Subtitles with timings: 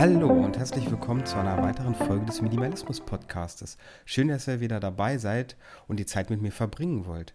[0.00, 3.76] Hallo und herzlich willkommen zu einer weiteren Folge des Minimalismus Podcastes.
[4.06, 5.58] Schön, dass ihr wieder dabei seid
[5.88, 7.34] und die Zeit mit mir verbringen wollt.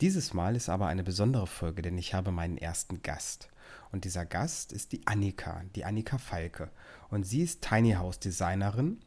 [0.00, 3.48] Dieses Mal ist aber eine besondere Folge, denn ich habe meinen ersten Gast.
[3.92, 6.72] Und dieser Gast ist die Annika, die Annika Falke.
[7.10, 8.98] Und sie ist Tiny House Designerin.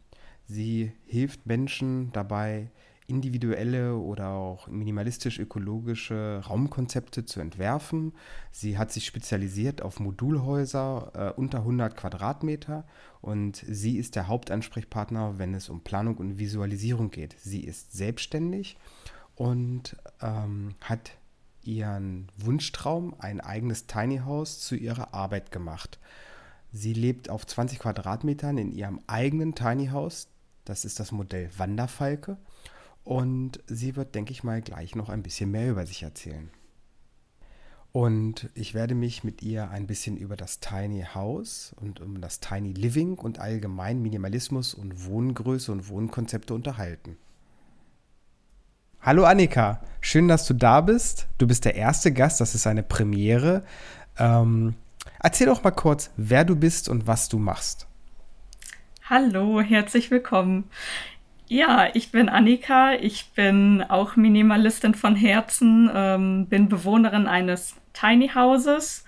[0.46, 2.72] Sie hilft Menschen dabei,
[3.08, 8.14] individuelle oder auch minimalistisch-ökologische Raumkonzepte zu entwerfen.
[8.52, 12.86] Sie hat sich spezialisiert auf Modulhäuser äh, unter 100 Quadratmeter
[13.22, 17.36] und sie ist der Hauptansprechpartner, wenn es um Planung und Visualisierung geht.
[17.40, 18.78] Sie ist selbstständig
[19.36, 21.12] und ähm, hat
[21.64, 26.00] ihren Wunschtraum, ein eigenes Tiny House, zu ihrer Arbeit gemacht.
[26.72, 30.28] Sie lebt auf 20 Quadratmetern in ihrem eigenen Tiny House.
[30.66, 32.38] Das ist das Modell Wanderfalke.
[33.04, 36.50] Und sie wird, denke ich mal, gleich noch ein bisschen mehr über sich erzählen.
[37.92, 42.40] Und ich werde mich mit ihr ein bisschen über das Tiny House und um das
[42.40, 47.18] Tiny Living und allgemein Minimalismus und Wohngröße und Wohnkonzepte unterhalten.
[49.00, 51.28] Hallo Annika, schön, dass du da bist.
[51.38, 53.64] Du bist der erste Gast, das ist eine Premiere.
[54.18, 54.74] Ähm,
[55.20, 57.86] erzähl doch mal kurz, wer du bist und was du machst.
[59.08, 60.64] Hallo, herzlich willkommen.
[61.54, 68.30] Ja, ich bin Annika, ich bin auch Minimalistin von Herzen, ähm, bin Bewohnerin eines Tiny
[68.30, 69.06] Houses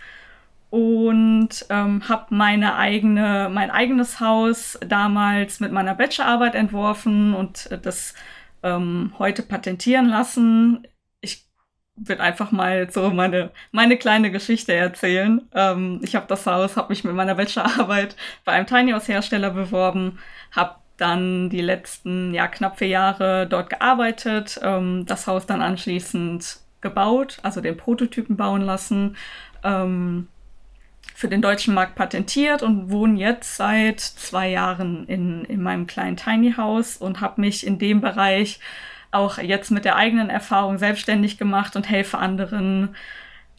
[0.69, 8.13] und ähm, habe meine eigene, mein eigenes Haus damals mit meiner Bachelorarbeit entworfen und das
[8.61, 10.87] ähm, heute patentieren lassen.
[11.21, 11.47] Ich
[11.95, 15.41] würde einfach mal so meine, meine kleine Geschichte erzählen.
[15.51, 19.49] Ähm, ich habe das Haus, habe mich mit meiner Bachelorarbeit bei einem Tiny House Hersteller
[19.49, 20.19] beworben,
[20.51, 26.59] habe dann die letzten ja knapp vier Jahre dort gearbeitet, ähm, das Haus dann anschließend
[26.81, 29.17] gebaut, also den Prototypen bauen lassen,
[29.63, 30.27] ähm,
[31.13, 36.17] für den deutschen Markt patentiert und wohne jetzt seit zwei Jahren in, in meinem kleinen
[36.17, 38.59] Tiny House und habe mich in dem Bereich
[39.11, 42.95] auch jetzt mit der eigenen Erfahrung selbstständig gemacht und helfe anderen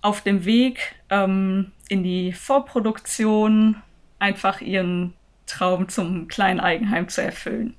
[0.02, 3.82] auf dem Weg ähm, in die Vorproduktion
[4.18, 5.14] einfach ihren
[5.46, 7.74] Traum zum kleinen Eigenheim zu erfüllen.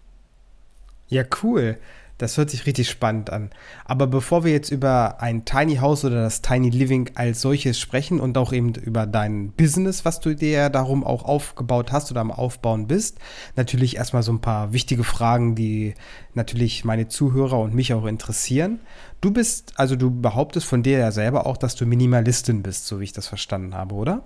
[1.08, 1.78] Ja, cool.
[2.18, 3.52] Das hört sich richtig spannend an.
[3.86, 8.20] Aber bevor wir jetzt über ein Tiny House oder das Tiny Living als solches sprechen
[8.20, 12.32] und auch eben über dein Business, was du dir darum auch aufgebaut hast oder am
[12.32, 13.20] Aufbauen bist,
[13.56, 15.94] natürlich erstmal so ein paar wichtige Fragen, die
[16.34, 18.80] natürlich meine Zuhörer und mich auch interessieren.
[19.22, 23.00] Du bist, also du behauptest von dir ja selber auch, dass du Minimalistin bist, so
[23.00, 24.24] wie ich das verstanden habe, oder?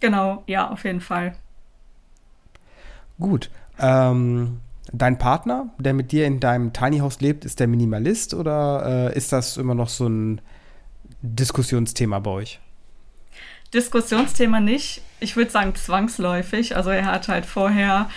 [0.00, 1.34] Genau, ja, auf jeden Fall.
[3.18, 3.50] Gut.
[3.78, 4.60] Ähm,
[4.92, 9.16] dein Partner, der mit dir in deinem Tiny House lebt, ist der Minimalist oder äh,
[9.16, 10.40] ist das immer noch so ein
[11.22, 12.60] Diskussionsthema bei euch?
[13.74, 15.02] Diskussionsthema nicht.
[15.20, 16.76] Ich würde sagen zwangsläufig.
[16.76, 18.08] Also er hat halt vorher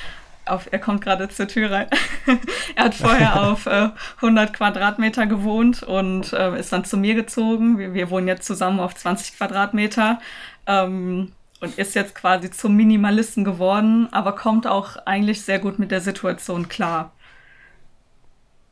[0.46, 1.88] auf, er kommt gerade zur Tür rein.
[2.76, 7.78] er hat vorher auf äh, 100 Quadratmeter gewohnt und äh, ist dann zu mir gezogen.
[7.78, 10.20] Wir, wir, wohnen jetzt zusammen auf 20 Quadratmeter.
[10.68, 15.92] Ähm, und ist jetzt quasi zum Minimalisten geworden, aber kommt auch eigentlich sehr gut mit
[15.92, 17.12] der Situation klar.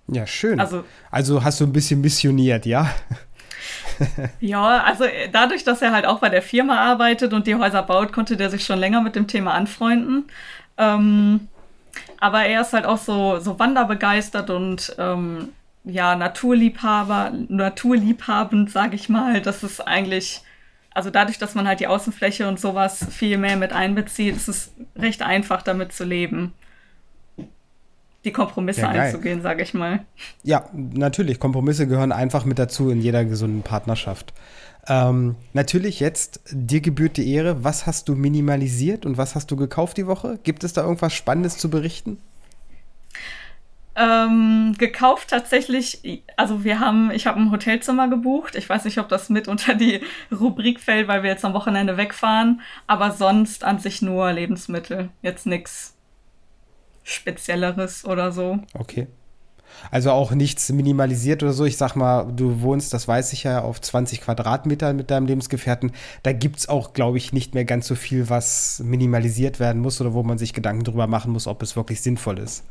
[0.08, 0.60] Ja, schön.
[0.60, 2.90] Also, also hast du ein bisschen missioniert, ja?
[4.40, 7.84] ja, also äh, dadurch, dass er halt auch bei der Firma arbeitet und die Häuser
[7.84, 10.26] baut, konnte der sich schon länger mit dem Thema anfreunden.
[10.78, 11.48] Ähm,
[12.20, 15.50] aber er ist halt auch so, so wanderbegeistert und ähm,
[15.84, 19.42] ja, Naturliebhaber, naturliebhabend, sage ich mal.
[19.42, 20.42] Das ist eigentlich
[20.98, 24.72] also dadurch, dass man halt die Außenfläche und sowas viel mehr mit einbezieht, ist es
[24.96, 26.54] recht einfach, damit zu leben.
[28.26, 30.00] Die Kompromisse ja, einzugehen, sage ich mal.
[30.42, 31.40] Ja, natürlich.
[31.40, 34.34] Kompromisse gehören einfach mit dazu in jeder gesunden Partnerschaft.
[34.88, 37.64] Ähm, natürlich jetzt, dir gebührt die Ehre.
[37.64, 40.40] Was hast du minimalisiert und was hast du gekauft die Woche?
[40.42, 42.18] Gibt es da irgendwas Spannendes zu berichten?
[44.00, 48.56] Ähm, gekauft tatsächlich, also wir haben, ich habe ein Hotelzimmer gebucht.
[48.56, 51.98] Ich weiß nicht, ob das mit unter die Rubrik fällt, weil wir jetzt am Wochenende
[51.98, 52.62] wegfahren.
[52.86, 55.10] Aber sonst an sich nur Lebensmittel.
[55.24, 55.96] Jetzt nichts
[57.02, 58.60] Spezielleres oder so.
[58.76, 59.08] Okay.
[59.90, 61.66] Also auch nichts minimalisiert oder so.
[61.66, 65.92] Ich sag mal, du wohnst, das weiß ich ja, auf 20 Quadratmeter mit deinem Lebensgefährten.
[66.22, 70.00] Da gibt es auch, glaube ich, nicht mehr ganz so viel, was minimalisiert werden muss
[70.02, 72.64] oder wo man sich Gedanken drüber machen muss, ob es wirklich sinnvoll ist.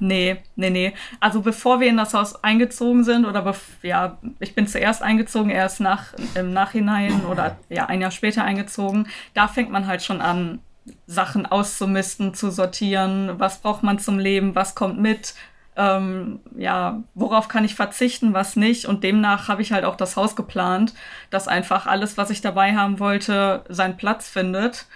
[0.00, 0.94] Nee, nee, nee.
[1.20, 5.80] Also bevor wir in das Haus eingezogen sind, oder ja, ich bin zuerst eingezogen, erst
[5.80, 10.60] nach, im Nachhinein oder ja, ein Jahr später eingezogen, da fängt man halt schon an,
[11.06, 15.34] Sachen auszumisten, zu sortieren, was braucht man zum Leben, was kommt mit,
[15.76, 18.86] ähm, ja, worauf kann ich verzichten, was nicht.
[18.86, 20.94] Und demnach habe ich halt auch das Haus geplant,
[21.30, 24.86] dass einfach alles, was ich dabei haben wollte, seinen Platz findet.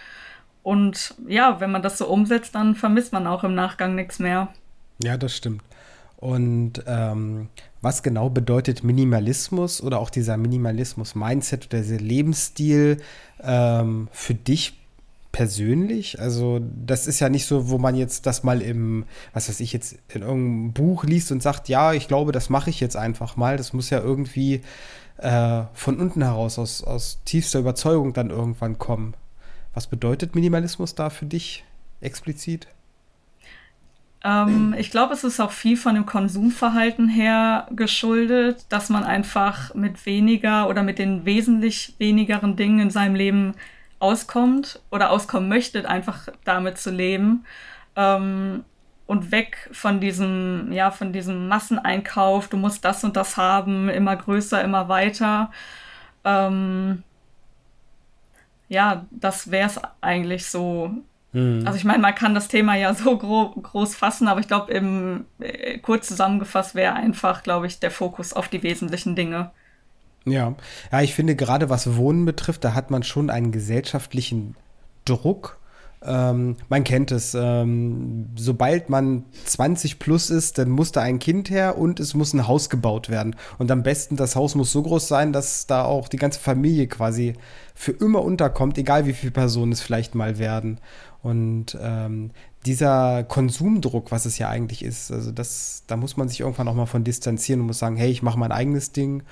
[0.63, 4.49] Und ja, wenn man das so umsetzt, dann vermisst man auch im Nachgang nichts mehr.
[5.03, 5.63] Ja, das stimmt.
[6.17, 7.49] Und ähm,
[7.81, 12.97] was genau bedeutet Minimalismus oder auch dieser Minimalismus-Mindset oder dieser Lebensstil
[13.41, 14.81] ähm, für dich
[15.31, 16.21] persönlich?
[16.21, 19.73] Also, das ist ja nicht so, wo man jetzt das mal im, was weiß ich,
[19.73, 23.37] jetzt in irgendeinem Buch liest und sagt, ja, ich glaube, das mache ich jetzt einfach
[23.37, 23.57] mal.
[23.57, 24.63] Das muss ja irgendwie
[25.19, 29.15] äh, von unten heraus, aus, aus tiefster Überzeugung dann irgendwann kommen.
[29.73, 31.65] Was bedeutet Minimalismus da für dich
[32.01, 32.67] explizit?
[34.25, 39.75] Ähm, ich glaube, es ist auch viel von dem Konsumverhalten her geschuldet, dass man einfach
[39.75, 43.55] mit weniger oder mit den wesentlich wenigeren Dingen in seinem Leben
[44.01, 47.45] auskommt oder auskommen möchte, einfach damit zu leben.
[47.97, 48.65] Ähm,
[49.07, 54.17] und weg von diesem, ja, von diesem Masseneinkauf, du musst das und das haben, immer
[54.17, 55.51] größer, immer weiter.
[56.25, 57.03] Ähm,
[58.69, 60.93] ja, das wäre es eigentlich so.
[61.33, 61.63] Mhm.
[61.67, 64.73] Also ich meine, man kann das Thema ja so gro groß fassen, aber ich glaube,
[64.73, 69.51] im äh, kurz zusammengefasst wäre einfach, glaube ich, der Fokus auf die wesentlichen Dinge.
[70.25, 70.55] Ja,
[70.93, 74.57] ja, ich finde gerade was Wohnen betrifft, da hat man schon einen gesellschaftlichen
[75.05, 75.59] Druck.
[76.05, 81.51] Ähm, man kennt es, ähm, sobald man 20 plus ist, dann muss da ein Kind
[81.51, 83.35] her und es muss ein Haus gebaut werden.
[83.59, 86.87] Und am besten, das Haus muss so groß sein, dass da auch die ganze Familie
[86.87, 87.35] quasi
[87.75, 90.79] für immer unterkommt, egal wie viele Personen es vielleicht mal werden.
[91.23, 92.31] Und ähm,
[92.65, 96.75] dieser Konsumdruck, was es ja eigentlich ist, also das, da muss man sich irgendwann auch
[96.75, 99.25] mal von distanzieren und muss sagen, hey, ich mache mein eigenes Ding.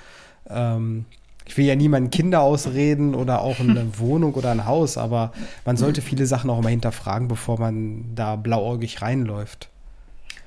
[0.49, 1.05] Ähm,
[1.47, 5.33] ich will ja niemanden Kinder ausreden oder auch eine Wohnung oder ein Haus, aber
[5.65, 9.69] man sollte viele Sachen auch mal hinterfragen, bevor man da blauäugig reinläuft.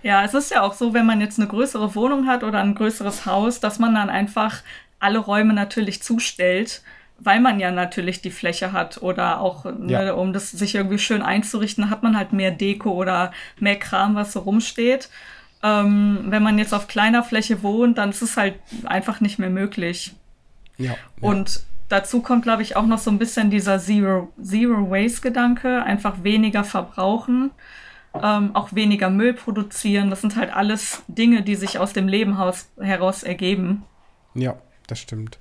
[0.03, 2.75] Ja, es ist ja auch so, wenn man jetzt eine größere Wohnung hat oder ein
[2.75, 4.61] größeres Haus, dass man dann einfach
[4.99, 6.81] alle Räume natürlich zustellt,
[7.19, 10.13] weil man ja natürlich die Fläche hat oder auch, ne, ja.
[10.13, 14.31] um das sich irgendwie schön einzurichten, hat man halt mehr Deko oder mehr Kram, was
[14.31, 15.09] so rumsteht.
[15.61, 18.55] Ähm, wenn man jetzt auf kleiner Fläche wohnt, dann ist es halt
[18.85, 20.13] einfach nicht mehr möglich.
[20.79, 20.95] Ja.
[21.21, 26.23] Und dazu kommt, glaube ich, auch noch so ein bisschen dieser Zero, Zero Waste-Gedanke, einfach
[26.23, 27.51] weniger verbrauchen,
[28.15, 30.09] ähm, auch weniger Müll produzieren.
[30.09, 32.37] Das sind halt alles Dinge, die sich aus dem Leben
[32.79, 33.83] heraus ergeben.
[34.33, 34.55] Ja,
[34.87, 35.37] das stimmt.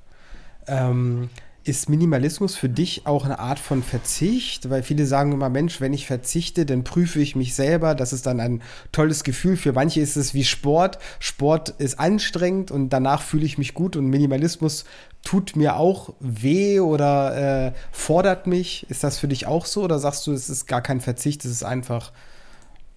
[0.66, 1.30] Ähm,
[1.68, 4.70] ist Minimalismus für dich auch eine Art von Verzicht?
[4.70, 7.94] Weil viele sagen immer, Mensch, wenn ich verzichte, dann prüfe ich mich selber.
[7.94, 9.56] Das ist dann ein tolles Gefühl.
[9.58, 10.98] Für manche ist es wie Sport.
[11.20, 13.96] Sport ist anstrengend und danach fühle ich mich gut.
[13.96, 14.86] Und Minimalismus
[15.22, 18.86] tut mir auch weh oder äh, fordert mich.
[18.88, 19.82] Ist das für dich auch so?
[19.82, 22.12] Oder sagst du, es ist gar kein Verzicht, es ist einfach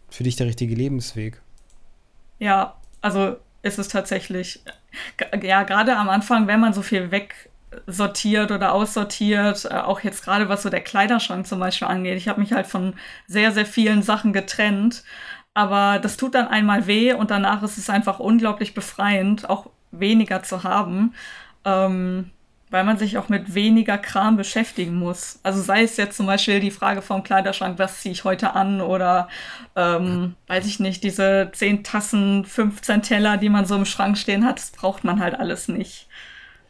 [0.10, 1.42] für dich der richtige Lebensweg?
[2.40, 4.64] Ja, also ist es tatsächlich.
[5.42, 7.51] Ja, gerade am Anfang, wenn man so viel weg
[7.88, 12.18] sortiert oder aussortiert, äh, auch jetzt gerade was so der Kleiderschrank zum Beispiel angeht.
[12.18, 12.94] Ich habe mich halt von
[13.28, 15.04] sehr, sehr vielen Sachen getrennt,
[15.54, 20.44] aber das tut dann einmal weh und danach ist es einfach unglaublich befreiend, auch weniger
[20.44, 21.14] zu haben,
[21.66, 22.32] ähm,
[22.70, 25.40] weil man sich auch mit weniger Kram beschäftigen muss.
[25.44, 28.80] Also sei es jetzt zum Beispiel die Frage vom Kleiderschrank, was ziehe ich heute an
[28.80, 29.28] oder
[29.76, 34.46] ähm, weiß ich nicht, diese 10 Tassen, 15 Teller, die man so im Schrank stehen
[34.46, 36.08] hat, das braucht man halt alles nicht.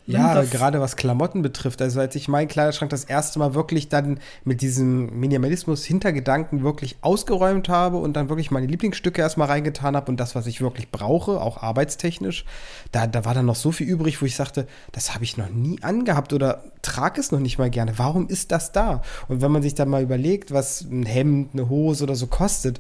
[0.08, 1.82] Ja, gerade was Klamotten betrifft.
[1.82, 7.70] Also als ich meinen Kleiderschrank das erste Mal wirklich dann mit diesem Minimalismus-Hintergedanken wirklich ausgeräumt
[7.70, 11.40] habe und dann wirklich meine Lieblingsstücke erstmal reingetan habe und das, was ich wirklich brauche,
[11.40, 12.46] auch arbeitstechnisch,
[12.92, 15.50] da, da war dann noch so viel übrig, wo ich sagte, das habe ich noch
[15.50, 17.98] nie angehabt oder trage es noch nicht mal gerne.
[17.98, 19.02] Warum ist das da?
[19.28, 22.80] Und wenn man sich dann mal überlegt, was ein Hemd, eine Hose oder so kostet,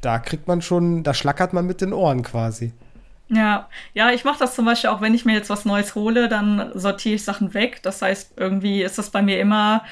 [0.00, 2.72] da kriegt man schon, da schlackert man mit den Ohren quasi.
[3.28, 6.28] Ja, ja, ich mache das zum Beispiel auch, wenn ich mir jetzt was Neues hole,
[6.28, 7.82] dann sortiere ich Sachen weg.
[7.82, 9.82] Das heißt, irgendwie ist das bei mir immer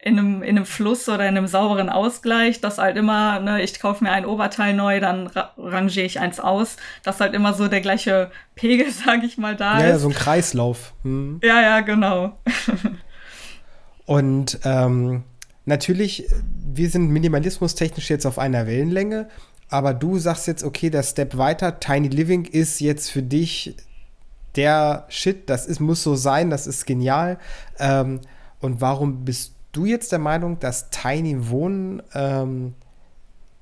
[0.00, 3.80] in einem, in einem Fluss oder in einem sauberen Ausgleich, dass halt immer, ne, ich
[3.80, 7.66] kaufe mir ein Oberteil neu, dann ra rangiere ich eins aus, dass halt immer so
[7.66, 9.90] der gleiche Pegel, sage ich mal, da ja, ist.
[9.90, 10.94] Ja, so ein Kreislauf.
[11.02, 11.40] Hm.
[11.42, 12.38] Ja, ja, genau.
[14.06, 15.24] Und ähm,
[15.64, 16.28] natürlich,
[16.72, 19.28] wir sind minimalismustechnisch jetzt auf einer Wellenlänge
[19.68, 23.76] aber du sagst jetzt, okay, der Step weiter, Tiny Living ist jetzt für dich
[24.56, 27.38] der Shit, das ist, muss so sein, das ist genial.
[27.78, 28.20] Ähm,
[28.60, 32.74] und warum bist du jetzt der Meinung, dass Tiny Wohnen ähm,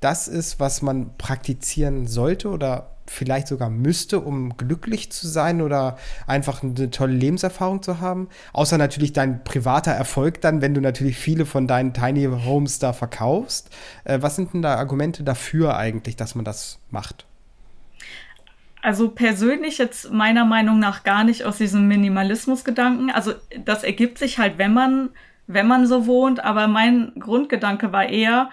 [0.01, 5.97] das ist, was man praktizieren sollte oder vielleicht sogar müsste, um glücklich zu sein oder
[6.27, 8.29] einfach eine tolle Lebenserfahrung zu haben.
[8.53, 12.93] Außer natürlich dein privater Erfolg dann, wenn du natürlich viele von deinen Tiny Homes da
[12.93, 13.71] verkaufst.
[14.05, 17.27] Äh, was sind denn da Argumente dafür eigentlich, dass man das macht?
[18.83, 23.11] Also persönlich jetzt meiner Meinung nach gar nicht aus diesem Minimalismus-Gedanken.
[23.11, 23.35] Also
[23.65, 25.11] das ergibt sich halt, wenn man
[25.47, 26.45] wenn man so wohnt.
[26.45, 28.51] Aber mein Grundgedanke war eher,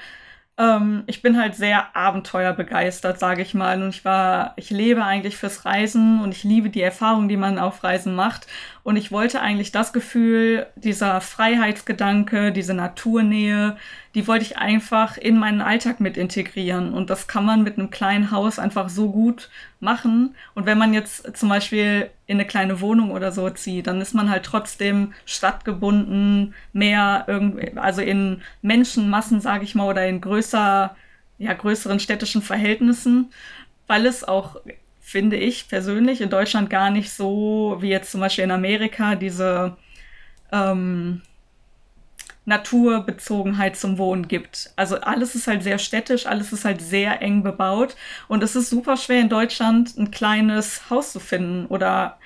[0.57, 3.81] ähm, ich bin halt sehr abenteuerbegeistert, sage ich mal.
[3.81, 7.57] Und ich war, ich lebe eigentlich fürs Reisen und ich liebe die Erfahrung, die man
[7.57, 8.47] auf Reisen macht.
[8.83, 13.77] Und ich wollte eigentlich das Gefühl, dieser Freiheitsgedanke, diese Naturnähe,
[14.15, 16.93] die wollte ich einfach in meinen Alltag mit integrieren.
[16.93, 20.35] Und das kann man mit einem kleinen Haus einfach so gut machen.
[20.53, 24.13] Und wenn man jetzt zum Beispiel in eine kleine Wohnung oder so zieht, dann ist
[24.13, 30.95] man halt trotzdem stadtgebunden, mehr irgendwie, also in Menschenmassen, sage ich mal, oder in größer,
[31.39, 33.31] ja, größeren städtischen Verhältnissen,
[33.87, 34.57] weil es auch
[35.01, 39.75] finde ich persönlich in Deutschland gar nicht so wie jetzt zum Beispiel in Amerika diese
[40.51, 41.21] ähm,
[42.45, 44.71] Naturbezogenheit zum Wohnen gibt.
[44.75, 47.95] Also alles ist halt sehr städtisch, alles ist halt sehr eng bebaut
[48.27, 52.17] und es ist super schwer in Deutschland ein kleines Haus zu finden oder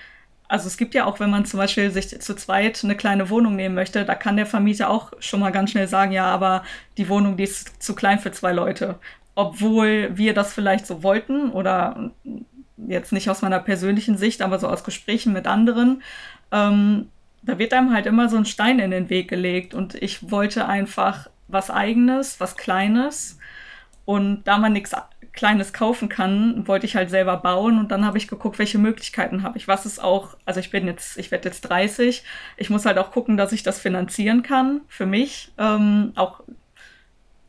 [0.50, 3.56] also es gibt ja auch, wenn man zum Beispiel sich zu zweit eine kleine Wohnung
[3.56, 6.64] nehmen möchte, da kann der Vermieter auch schon mal ganz schnell sagen, ja, aber
[6.98, 8.98] die Wohnung, die ist zu klein für zwei Leute.
[9.36, 12.12] Obwohl wir das vielleicht so wollten oder
[12.78, 16.02] jetzt nicht aus meiner persönlichen Sicht, aber so aus Gesprächen mit anderen,
[16.52, 17.10] ähm,
[17.48, 19.74] da wird einem halt immer so ein Stein in den Weg gelegt.
[19.74, 23.40] Und ich wollte einfach was Eigenes, was Kleines.
[24.06, 24.92] Und da man nichts
[25.32, 27.80] Kleines kaufen kann, wollte ich halt selber bauen.
[27.80, 29.68] Und dann habe ich geguckt, welche Möglichkeiten habe ich.
[29.68, 32.24] Was ist auch, also ich bin jetzt, ich werde jetzt 30.
[32.58, 35.52] Ich muss halt auch gucken, dass ich das finanzieren kann für mich.
[35.58, 36.42] Ähm, auch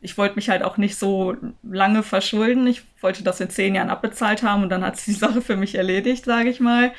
[0.01, 2.67] ich wollte mich halt auch nicht so lange verschulden.
[2.67, 5.57] Ich wollte das in zehn Jahren abbezahlt haben und dann hat sich die Sache für
[5.57, 6.93] mich erledigt, sage ich mal.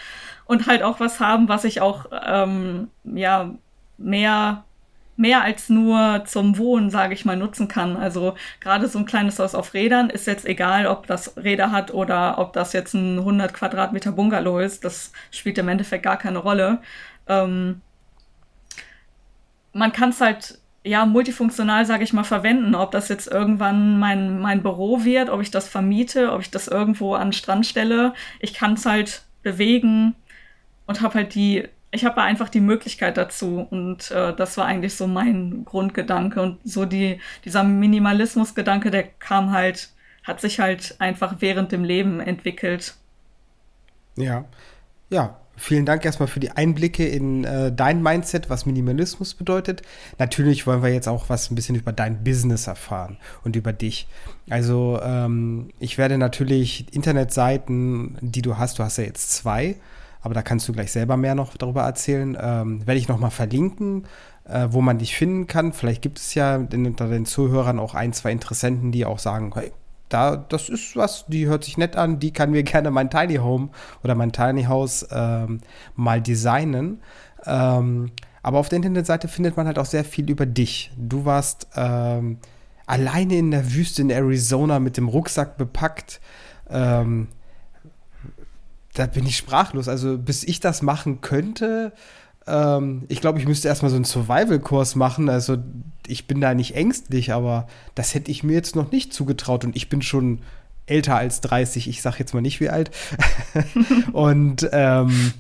[0.51, 3.55] Und halt auch was haben, was ich auch ähm, ja
[3.99, 4.65] mehr
[5.15, 7.97] mehr als nur zum Wohnen, sage ich mal, nutzen kann.
[7.97, 11.95] Also gerade so ein kleines Haus auf Rädern ist jetzt egal, ob das Räder hat
[11.95, 14.85] oder ob das jetzt ein 100 Quadratmeter Bungalow ist.
[14.85, 16.81] Das spielt im Endeffekt gar keine Rolle.
[17.29, 17.81] Ähm,
[19.73, 22.75] man kann es halt ja, multifunktional, sage ich mal, verwenden.
[22.75, 26.67] Ob das jetzt irgendwann mein, mein Büro wird, ob ich das vermiete, ob ich das
[26.67, 28.15] irgendwo an den Strand stelle.
[28.41, 30.17] Ich kann es halt bewegen
[30.91, 33.65] und habe halt die, ich habe einfach die Möglichkeit dazu.
[33.71, 36.43] Und äh, das war eigentlich so mein Grundgedanke.
[36.43, 39.91] Und so die, dieser Minimalismusgedanke, der kam halt,
[40.25, 42.97] hat sich halt einfach während dem Leben entwickelt.
[44.17, 44.47] Ja,
[45.11, 49.83] ja, Vielen Dank erstmal für die Einblicke in äh, dein Mindset, was Minimalismus bedeutet.
[50.19, 54.09] Natürlich wollen wir jetzt auch was ein bisschen über dein Business erfahren und über dich.
[54.49, 59.77] Also ähm, ich werde natürlich Internetseiten, die du hast, du hast ja jetzt zwei,
[60.23, 64.07] aber da kannst du gleich selber mehr noch darüber erzählen, ähm, werde ich nochmal verlinken,
[64.45, 65.73] äh, wo man dich finden kann.
[65.73, 69.73] Vielleicht gibt es ja unter den Zuhörern auch ein, zwei Interessenten, die auch sagen, hey,
[70.09, 73.37] da, das ist was, die hört sich nett an, die kann mir gerne mein Tiny
[73.37, 73.71] Home
[74.03, 75.61] oder mein Tiny House ähm,
[75.95, 77.01] mal designen.
[77.47, 78.11] Ähm,
[78.43, 80.91] aber auf der Internetseite findet man halt auch sehr viel über dich.
[80.97, 82.39] Du warst ähm,
[82.87, 86.21] alleine in der Wüste in Arizona mit dem Rucksack bepackt.
[86.69, 87.29] Ähm,
[89.01, 89.89] da bin ich sprachlos.
[89.89, 91.93] Also bis ich das machen könnte,
[92.47, 95.31] ähm, ich glaube, ich müsste erstmal so einen Survival-Kurs machen.
[95.31, 95.57] Also
[96.07, 99.75] ich bin da nicht ängstlich, aber das hätte ich mir jetzt noch nicht zugetraut und
[99.75, 100.41] ich bin schon
[100.85, 101.89] älter als 30.
[101.89, 102.91] Ich sage jetzt mal nicht wie alt.
[104.13, 105.33] und ähm,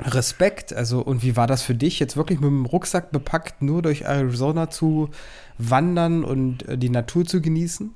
[0.00, 0.74] Respekt.
[0.74, 4.02] Also, und wie war das für dich, jetzt wirklich mit dem Rucksack bepackt, nur durch
[4.02, 5.08] Arizona zu
[5.56, 7.94] wandern und äh, die Natur zu genießen?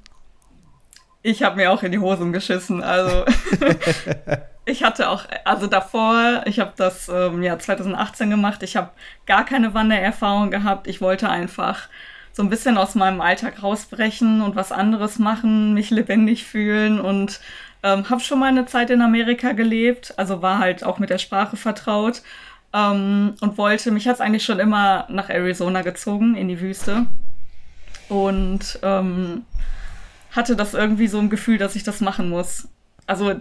[1.22, 2.82] Ich habe mir auch in die Hosen geschissen.
[2.82, 3.24] Also
[4.66, 8.62] ich hatte auch, also davor, ich habe das ähm, ja 2018 gemacht.
[8.62, 8.90] Ich habe
[9.26, 10.86] gar keine Wandererfahrung gehabt.
[10.86, 11.88] Ich wollte einfach
[12.32, 17.40] so ein bisschen aus meinem Alltag rausbrechen und was anderes machen, mich lebendig fühlen und
[17.82, 20.14] ähm, habe schon mal eine Zeit in Amerika gelebt.
[20.16, 22.22] Also war halt auch mit der Sprache vertraut
[22.72, 23.90] ähm, und wollte.
[23.90, 27.06] Mich hat es eigentlich schon immer nach Arizona gezogen in die Wüste
[28.08, 29.44] und ähm,
[30.32, 32.68] hatte das irgendwie so ein Gefühl, dass ich das machen muss.
[33.06, 33.34] Also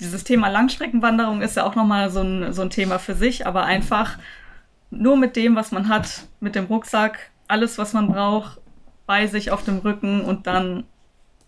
[0.00, 3.64] dieses Thema Langstreckenwanderung ist ja auch nochmal so ein, so ein Thema für sich, aber
[3.64, 4.18] einfach
[4.90, 8.60] nur mit dem, was man hat, mit dem Rucksack, alles, was man braucht,
[9.06, 10.84] bei sich auf dem Rücken und dann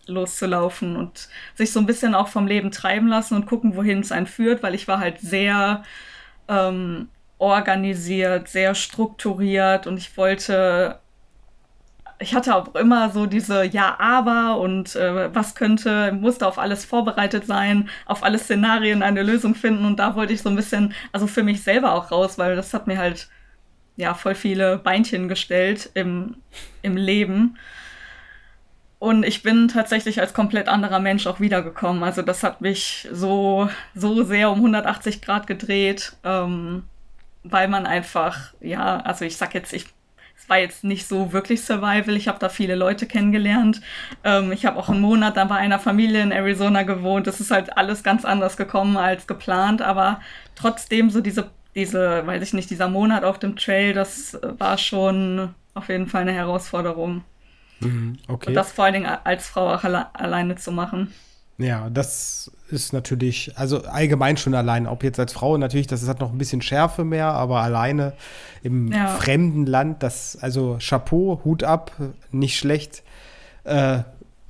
[0.05, 4.11] loszulaufen und sich so ein bisschen auch vom Leben treiben lassen und gucken, wohin es
[4.11, 5.83] einen führt, weil ich war halt sehr
[6.47, 10.99] ähm, organisiert, sehr strukturiert und ich wollte
[12.23, 16.85] ich hatte auch immer so diese Ja, aber und äh, was könnte, musste auf alles
[16.85, 20.93] vorbereitet sein, auf alle Szenarien eine Lösung finden und da wollte ich so ein bisschen,
[21.11, 23.29] also für mich selber auch raus, weil das hat mir halt
[23.97, 26.37] ja voll viele Beinchen gestellt im,
[26.81, 27.57] im Leben.
[28.99, 32.03] Und ich bin tatsächlich als komplett anderer Mensch auch wiedergekommen.
[32.03, 36.83] Also das hat mich so, so sehr um 180 Grad gedreht, ähm,
[37.43, 39.87] weil man einfach, ja, also ich sag jetzt, ich
[40.37, 42.17] es war jetzt nicht so wirklich Survival.
[42.17, 43.81] Ich habe da viele Leute kennengelernt.
[44.25, 47.27] Ähm, ich habe auch einen Monat dann bei einer Familie in Arizona gewohnt.
[47.27, 50.19] Es ist halt alles ganz anders gekommen als geplant, aber
[50.55, 55.53] trotzdem so diese, diese, weiß ich nicht, dieser Monat auf dem Trail, das war schon
[55.75, 57.23] auf jeden Fall eine Herausforderung.
[57.79, 58.49] Mhm, okay.
[58.49, 61.13] Und das vor allen Dingen als Frau auch alle alleine zu machen.
[61.57, 66.19] Ja, das ist natürlich, also allgemein schon allein, ob jetzt als Frau natürlich, das hat
[66.19, 68.13] noch ein bisschen Schärfe mehr, aber alleine
[68.63, 69.07] im ja.
[69.07, 71.91] fremden Land, das, also Chapeau, Hut ab,
[72.31, 73.03] nicht schlecht.
[73.65, 73.99] Äh,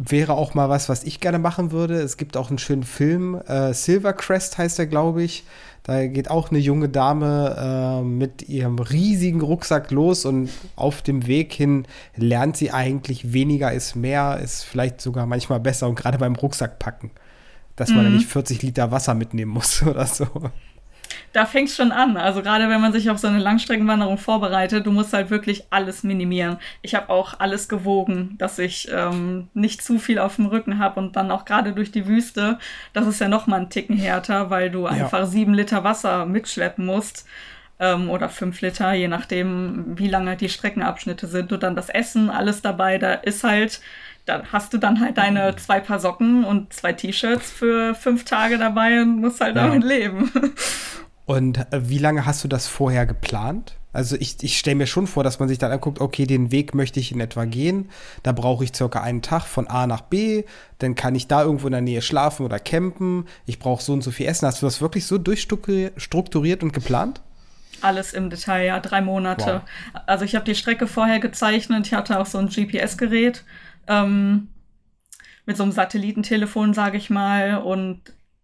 [0.09, 1.95] wäre auch mal was, was ich gerne machen würde.
[1.95, 5.43] Es gibt auch einen schönen Film, äh, Silvercrest heißt er, glaube ich.
[5.83, 11.27] Da geht auch eine junge Dame äh, mit ihrem riesigen Rucksack los und auf dem
[11.27, 16.17] Weg hin lernt sie eigentlich weniger ist mehr, ist vielleicht sogar manchmal besser und gerade
[16.17, 17.11] beim Rucksack packen,
[17.75, 17.95] dass mhm.
[17.97, 20.25] man ja nicht 40 Liter Wasser mitnehmen muss oder so
[21.33, 22.15] da fängt es schon an.
[22.15, 26.03] Also gerade wenn man sich auf so eine Langstreckenwanderung vorbereitet, du musst halt wirklich alles
[26.03, 26.57] minimieren.
[26.83, 30.99] Ich habe auch alles gewogen, dass ich ähm, nicht zu viel auf dem Rücken habe
[30.99, 32.59] und dann auch gerade durch die Wüste,
[32.93, 34.89] das ist ja noch mal ein Ticken härter, weil du ja.
[34.89, 37.25] einfach sieben Liter Wasser mitschleppen musst
[37.79, 42.29] ähm, oder fünf Liter, je nachdem, wie lange die Streckenabschnitte sind und dann das Essen,
[42.29, 42.99] alles dabei.
[42.99, 43.81] Da ist halt
[44.25, 48.57] da hast du dann halt deine zwei Paar Socken und zwei T-Shirts für fünf Tage
[48.57, 49.67] dabei und musst halt ja.
[49.67, 50.31] damit leben.
[51.25, 53.77] Und äh, wie lange hast du das vorher geplant?
[53.93, 56.73] Also ich, ich stelle mir schon vor, dass man sich dann anguckt, okay, den Weg
[56.73, 57.89] möchte ich in etwa gehen.
[58.23, 60.43] Da brauche ich circa einen Tag von A nach B.
[60.79, 63.27] Dann kann ich da irgendwo in der Nähe schlafen oder campen.
[63.45, 64.47] Ich brauche so und so viel Essen.
[64.47, 67.21] Hast du das wirklich so durchstrukturiert und geplant?
[67.81, 69.61] Alles im Detail, ja, drei Monate.
[69.93, 70.01] Wow.
[70.07, 71.85] Also ich habe die Strecke vorher gezeichnet.
[71.85, 73.43] Ich hatte auch so ein GPS-Gerät
[73.87, 74.47] ähm,
[75.45, 78.01] mit so einem Satellitentelefon, sage ich mal, und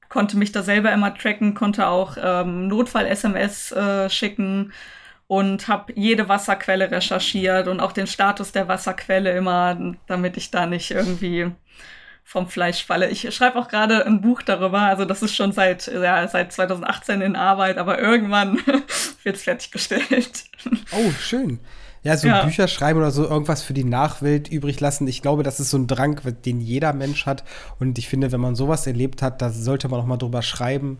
[0.09, 4.73] konnte mich da selber immer tracken, konnte auch ähm, Notfall-SMS äh, schicken
[5.27, 10.65] und habe jede Wasserquelle recherchiert und auch den Status der Wasserquelle immer, damit ich da
[10.65, 11.51] nicht irgendwie
[12.23, 13.09] vom Fleisch falle.
[13.09, 17.21] Ich schreibe auch gerade ein Buch darüber, also das ist schon seit, ja, seit 2018
[17.21, 18.57] in Arbeit, aber irgendwann
[19.23, 20.45] wird es fertiggestellt.
[20.91, 21.59] Oh, schön.
[22.03, 22.43] Ja, so ja.
[22.43, 25.07] Bücher schreiben oder so irgendwas für die Nachwelt übrig lassen.
[25.07, 27.43] Ich glaube, das ist so ein Drang, den jeder Mensch hat.
[27.79, 30.99] Und ich finde, wenn man sowas erlebt hat, da sollte man auch mal drüber schreiben.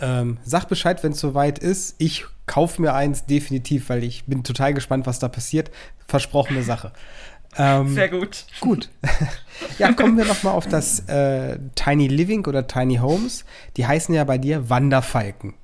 [0.00, 1.96] Ähm, sag Bescheid, wenn es soweit ist.
[1.98, 5.70] Ich kaufe mir eins definitiv, weil ich bin total gespannt, was da passiert.
[6.06, 6.92] Versprochene Sache.
[7.56, 8.44] Ähm, Sehr gut.
[8.60, 8.90] Gut.
[9.78, 13.46] ja, kommen wir noch mal auf das äh, Tiny Living oder Tiny Homes.
[13.76, 15.54] Die heißen ja bei dir Wanderfalken.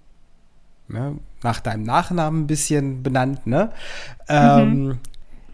[0.92, 3.70] Ja, nach deinem Nachnamen ein bisschen benannt, ne?
[4.28, 4.98] Ähm, mhm.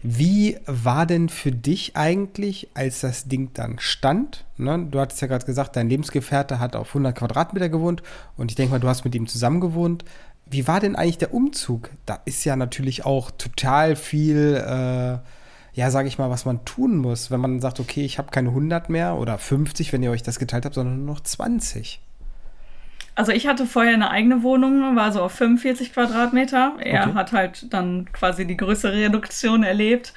[0.03, 4.45] Wie war denn für dich eigentlich, als das Ding dann stand?
[4.57, 4.87] Ne?
[4.89, 8.01] Du hattest ja gerade gesagt, dein Lebensgefährte hat auf 100 Quadratmeter gewohnt
[8.35, 10.03] und ich denke mal, du hast mit ihm zusammen gewohnt.
[10.47, 11.91] Wie war denn eigentlich der Umzug?
[12.07, 15.19] Da ist ja natürlich auch total viel, äh,
[15.73, 18.49] ja, sage ich mal, was man tun muss, wenn man sagt, okay, ich habe keine
[18.49, 22.01] 100 mehr oder 50, wenn ihr euch das geteilt habt, sondern nur noch 20.
[23.15, 26.73] Also ich hatte vorher eine eigene Wohnung, war so auf 45 Quadratmeter.
[26.79, 27.13] Er okay.
[27.13, 30.13] hat halt dann quasi die größere Reduktion erlebt.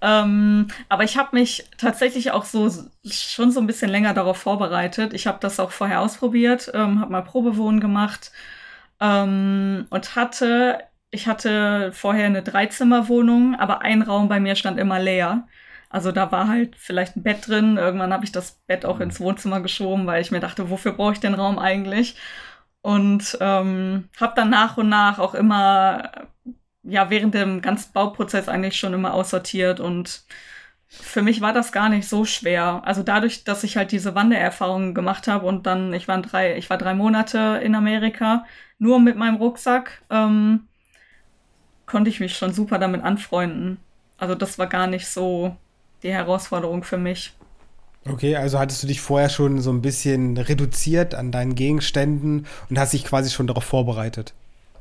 [0.00, 2.70] Ähm, aber ich habe mich tatsächlich auch so
[3.04, 5.12] schon so ein bisschen länger darauf vorbereitet.
[5.14, 8.30] Ich habe das auch vorher ausprobiert, ähm, habe mal Probewohnen gemacht
[9.00, 10.80] ähm, und hatte,
[11.10, 15.48] ich hatte vorher eine Dreizimmerwohnung, aber ein Raum bei mir stand immer leer.
[15.96, 17.78] Also da war halt vielleicht ein Bett drin.
[17.78, 21.14] Irgendwann habe ich das Bett auch ins Wohnzimmer geschoben, weil ich mir dachte, wofür brauche
[21.14, 22.16] ich den Raum eigentlich?
[22.82, 26.10] Und ähm, habe dann nach und nach auch immer,
[26.82, 29.80] ja, während dem ganzen Bauprozess eigentlich schon immer aussortiert.
[29.80, 30.24] Und
[30.86, 32.82] für mich war das gar nicht so schwer.
[32.84, 36.68] Also dadurch, dass ich halt diese Wandererfahrungen gemacht habe und dann, ich war drei, ich
[36.68, 38.44] war drei Monate in Amerika,
[38.78, 40.68] nur mit meinem Rucksack, ähm,
[41.86, 43.78] konnte ich mich schon super damit anfreunden.
[44.18, 45.56] Also das war gar nicht so
[46.02, 47.32] die Herausforderung für mich.
[48.08, 52.78] Okay, also hattest du dich vorher schon so ein bisschen reduziert an deinen Gegenständen und
[52.78, 54.32] hast dich quasi schon darauf vorbereitet.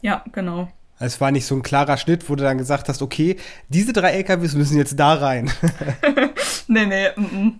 [0.01, 0.67] Ja, genau.
[0.99, 4.11] Es war nicht so ein klarer Schnitt, wo du dann gesagt hast, okay, diese drei
[4.11, 5.51] LKWs müssen jetzt da rein.
[6.67, 7.07] nee, nee.
[7.07, 7.53] M -m.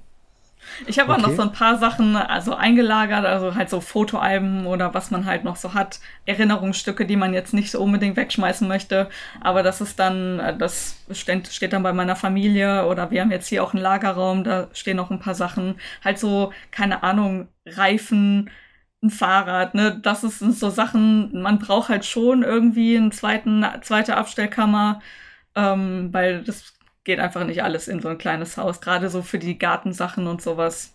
[0.87, 1.21] Ich habe okay.
[1.21, 5.25] auch noch so ein paar Sachen also eingelagert, also halt so Fotoalben oder was man
[5.25, 9.09] halt noch so hat, Erinnerungsstücke, die man jetzt nicht so unbedingt wegschmeißen möchte.
[9.41, 13.47] Aber das ist dann, äh, das steht, dann bei meiner Familie oder wir haben jetzt
[13.47, 15.75] hier auch einen Lagerraum, da stehen noch ein paar Sachen.
[16.03, 18.49] Halt so, keine Ahnung, Reifen,
[19.03, 19.99] ein Fahrrad, ne?
[20.01, 25.01] Das ist so Sachen, man braucht halt schon irgendwie einen zweiten, zweite Abstellkammer,
[25.55, 26.74] ähm, weil das
[27.05, 30.41] geht einfach nicht alles in so ein kleines Haus, gerade so für die Gartensachen und
[30.41, 30.91] sowas.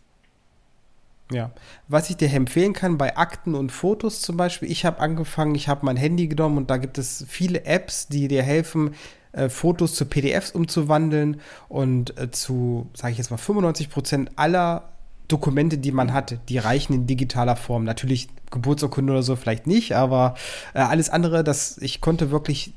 [1.32, 1.52] Ja,
[1.86, 5.68] was ich dir empfehlen kann bei Akten und Fotos zum Beispiel, ich habe angefangen, ich
[5.68, 8.96] habe mein Handy genommen und da gibt es viele Apps, die dir helfen,
[9.30, 14.90] äh, Fotos zu PDFs umzuwandeln und äh, zu, sage ich jetzt mal, 95 Prozent aller
[15.28, 17.84] Dokumente, die man hat, die reichen in digitaler Form.
[17.84, 20.34] Natürlich Geburtsurkunde oder so vielleicht nicht, aber
[20.74, 22.72] äh, alles andere, das ich konnte wirklich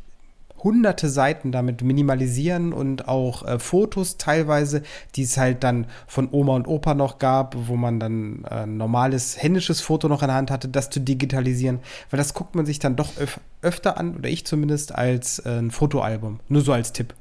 [0.64, 4.84] hunderte Seiten damit minimalisieren und auch äh, Fotos teilweise,
[5.16, 8.78] die es halt dann von Oma und Opa noch gab, wo man dann äh, ein
[8.78, 12.66] normales händisches Foto noch in der Hand hatte, das zu digitalisieren, weil das guckt man
[12.66, 16.42] sich dann doch öf öfter an, oder ich zumindest, als äh, ein Fotoalbum.
[16.50, 17.14] Nur so als Tipp.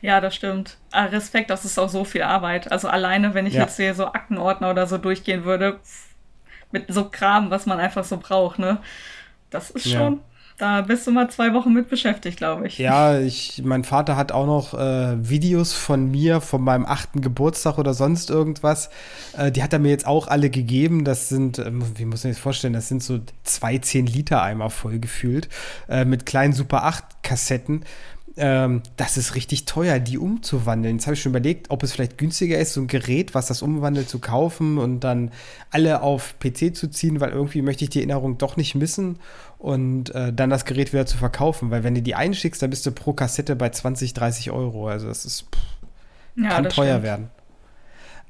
[0.00, 0.76] Ja, das stimmt.
[0.90, 2.70] Ah, Respekt, das ist auch so viel Arbeit.
[2.70, 3.62] Also alleine, wenn ich ja.
[3.62, 5.80] jetzt hier so Aktenordner oder so durchgehen würde,
[6.70, 8.78] mit so Kram, was man einfach so braucht, ne?
[9.50, 10.14] Das ist schon.
[10.14, 10.20] Ja.
[10.56, 12.78] Da bist du mal zwei Wochen mit beschäftigt, glaube ich.
[12.78, 17.76] Ja, ich, mein Vater hat auch noch äh, Videos von mir, von meinem achten Geburtstag
[17.76, 18.88] oder sonst irgendwas.
[19.36, 21.04] Äh, die hat er mir jetzt auch alle gegeben.
[21.04, 25.00] Das sind, äh, wie muss man sich das vorstellen, das sind so zwei 10-Liter-Eimer voll
[25.00, 25.48] gefühlt.
[25.88, 27.80] Äh, mit kleinen Super 8-Kassetten
[28.36, 30.96] ähm, das ist richtig teuer, die umzuwandeln.
[30.96, 33.62] Jetzt habe ich schon überlegt, ob es vielleicht günstiger ist, so ein Gerät, was das
[33.62, 35.30] umwandelt, zu kaufen und dann
[35.70, 39.20] alle auf PC zu ziehen, weil irgendwie möchte ich die Erinnerung doch nicht missen
[39.58, 42.84] und äh, dann das Gerät wieder zu verkaufen, weil wenn du die einschickst, dann bist
[42.86, 44.88] du pro Kassette bei 20, 30 Euro.
[44.88, 47.04] Also das ist pff, ja, kann das teuer stimmt.
[47.04, 47.30] werden.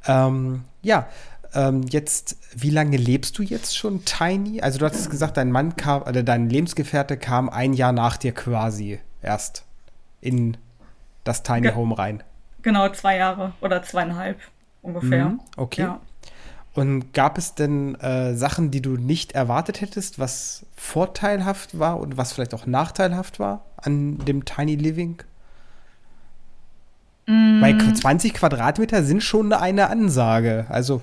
[0.06, 1.08] Ähm, ja,
[1.54, 4.60] ähm, jetzt, wie lange lebst du jetzt schon Tiny?
[4.60, 8.32] Also du hattest gesagt, dein Mann kam, oder dein Lebensgefährte kam ein Jahr nach dir
[8.32, 9.63] quasi erst
[10.24, 10.56] in
[11.22, 12.22] das Tiny Ge Home rein.
[12.62, 14.38] Genau, zwei Jahre oder zweieinhalb
[14.82, 15.28] ungefähr.
[15.30, 15.82] Mhm, okay.
[15.82, 16.00] Ja.
[16.74, 22.16] Und gab es denn äh, Sachen, die du nicht erwartet hättest, was vorteilhaft war und
[22.16, 25.22] was vielleicht auch nachteilhaft war an dem Tiny Living?
[27.26, 27.60] Mm.
[27.60, 30.66] Bei 20 Quadratmeter sind schon eine Ansage.
[30.68, 31.02] Also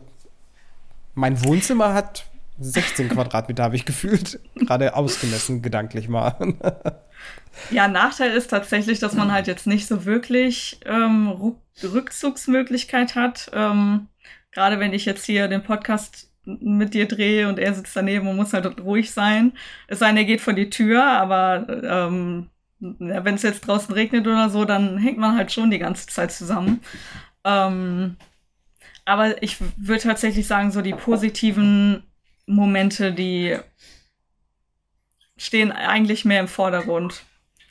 [1.14, 2.26] mein Wohnzimmer hat
[2.60, 4.40] 16 Quadratmeter, habe ich gefühlt.
[4.56, 6.36] Gerade ausgemessen, gedanklich mal.
[7.70, 13.52] Ja, Nachteil ist tatsächlich, dass man halt jetzt nicht so wirklich ähm, Rückzugsmöglichkeit hat.
[13.54, 14.08] Ähm,
[14.52, 18.36] Gerade wenn ich jetzt hier den Podcast mit dir drehe und er sitzt daneben und
[18.36, 19.54] muss halt ruhig sein.
[19.88, 24.26] Es sei denn, er geht vor die Tür, aber ähm, wenn es jetzt draußen regnet
[24.26, 26.82] oder so, dann hängt man halt schon die ganze Zeit zusammen.
[27.44, 28.18] Ähm,
[29.06, 32.04] aber ich würde tatsächlich sagen, so die positiven
[32.46, 33.58] Momente, die
[35.38, 37.24] stehen eigentlich mehr im Vordergrund.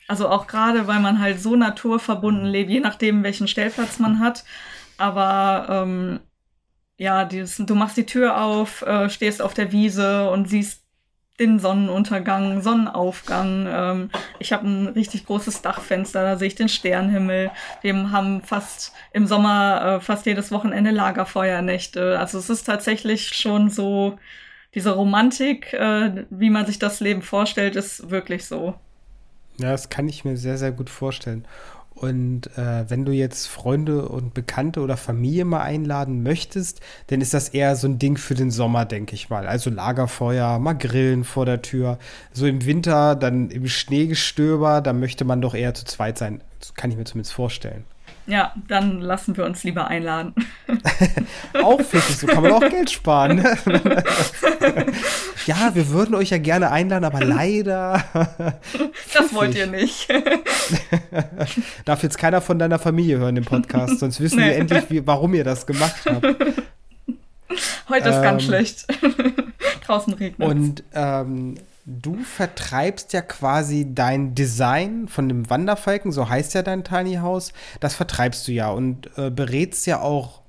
[0.07, 4.43] Also auch gerade, weil man halt so naturverbunden lebt, je nachdem, welchen Stellplatz man hat.
[4.97, 6.19] Aber ähm,
[6.97, 10.81] ja, dieses, du machst die Tür auf, äh, stehst auf der Wiese und siehst
[11.39, 13.67] den Sonnenuntergang, Sonnenaufgang.
[13.67, 17.51] Ähm, ich habe ein richtig großes Dachfenster, da sehe ich den Sternenhimmel.
[17.81, 22.19] Wir haben fast im Sommer äh, fast jedes Wochenende Lagerfeuernächte.
[22.19, 24.19] Also es ist tatsächlich schon so,
[24.73, 28.75] diese Romantik, äh, wie man sich das Leben vorstellt, ist wirklich so.
[29.57, 31.45] Ja, das kann ich mir sehr, sehr gut vorstellen.
[31.93, 37.33] Und äh, wenn du jetzt Freunde und Bekannte oder Familie mal einladen möchtest, dann ist
[37.33, 39.45] das eher so ein Ding für den Sommer, denke ich mal.
[39.45, 41.99] Also Lagerfeuer, mal Grillen vor der Tür.
[42.31, 46.41] So im Winter, dann im Schneegestöber, da möchte man doch eher zu zweit sein.
[46.59, 47.83] Das kann ich mir zumindest vorstellen.
[48.27, 50.33] Ja, dann lassen wir uns lieber einladen.
[51.61, 53.37] auch fischig, so kann man auch Geld sparen.
[53.37, 53.57] Ne?
[55.45, 58.03] ja, wir würden euch ja gerne einladen, aber leider.
[59.13, 60.07] das wollt ihr nicht.
[61.85, 64.47] Darf jetzt keiner von deiner Familie hören im Podcast, sonst wissen nee.
[64.47, 66.25] wir endlich, wie, warum ihr das gemacht habt.
[67.89, 68.85] Heute ist ähm, ganz schlecht.
[69.85, 71.55] Draußen regnet Und ähm,
[71.99, 77.53] du vertreibst ja quasi dein Design von dem Wanderfalken, so heißt ja dein Tiny House,
[77.79, 80.41] das vertreibst du ja und äh, berätst ja auch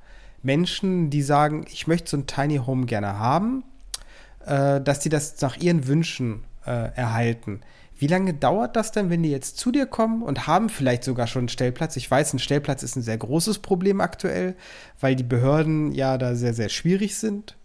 [0.42, 3.64] Menschen, die sagen, ich möchte so ein Tiny Home gerne haben,
[4.46, 7.60] äh, dass die das nach ihren Wünschen äh, erhalten.
[7.98, 11.28] Wie lange dauert das denn, wenn die jetzt zu dir kommen und haben vielleicht sogar
[11.28, 11.94] schon einen Stellplatz?
[11.94, 14.56] Ich weiß, ein Stellplatz ist ein sehr großes Problem aktuell,
[14.98, 17.56] weil die Behörden ja da sehr, sehr schwierig sind.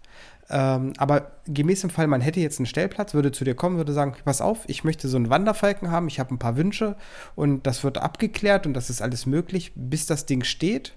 [0.49, 3.91] Ähm, aber gemäß dem Fall, man hätte jetzt einen Stellplatz, würde zu dir kommen, würde
[3.91, 6.95] sagen, pass auf, ich möchte so einen Wanderfalken haben, ich habe ein paar Wünsche
[7.35, 10.93] und das wird abgeklärt und das ist alles möglich, bis das Ding steht.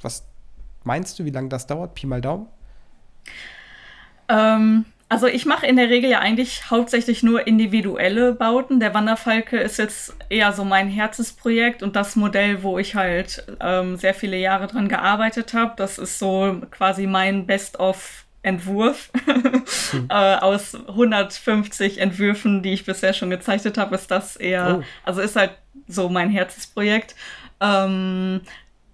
[0.00, 0.24] Was
[0.84, 1.94] meinst du, wie lange das dauert?
[1.94, 2.46] Pi mal Daumen?
[4.28, 8.80] Ähm, also ich mache in der Regel ja eigentlich hauptsächlich nur individuelle Bauten.
[8.80, 13.96] Der Wanderfalke ist jetzt eher so mein Herzensprojekt und das Modell, wo ich halt ähm,
[13.96, 15.74] sehr viele Jahre dran gearbeitet habe.
[15.76, 19.10] Das ist so quasi mein Best-of Entwurf.
[19.90, 20.06] Hm.
[20.08, 24.84] äh, aus 150 Entwürfen, die ich bisher schon gezeichnet habe, ist das eher, oh.
[25.04, 25.52] also ist halt
[25.88, 27.16] so mein Herzensprojekt.
[27.60, 28.40] Ähm,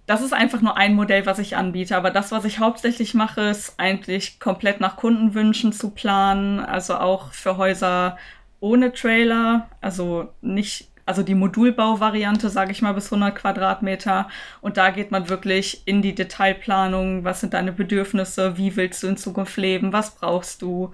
[0.07, 1.95] das ist einfach nur ein Modell, was ich anbiete.
[1.95, 6.59] Aber das, was ich hauptsächlich mache, ist eigentlich komplett nach Kundenwünschen zu planen.
[6.59, 8.17] Also auch für Häuser
[8.59, 9.69] ohne Trailer.
[9.81, 14.27] Also nicht also die Modulbauvariante, sage ich mal, bis 100 Quadratmeter.
[14.61, 17.23] Und da geht man wirklich in die Detailplanung.
[17.23, 18.57] Was sind deine Bedürfnisse?
[18.57, 19.93] Wie willst du in Zukunft leben?
[19.93, 20.91] Was brauchst du?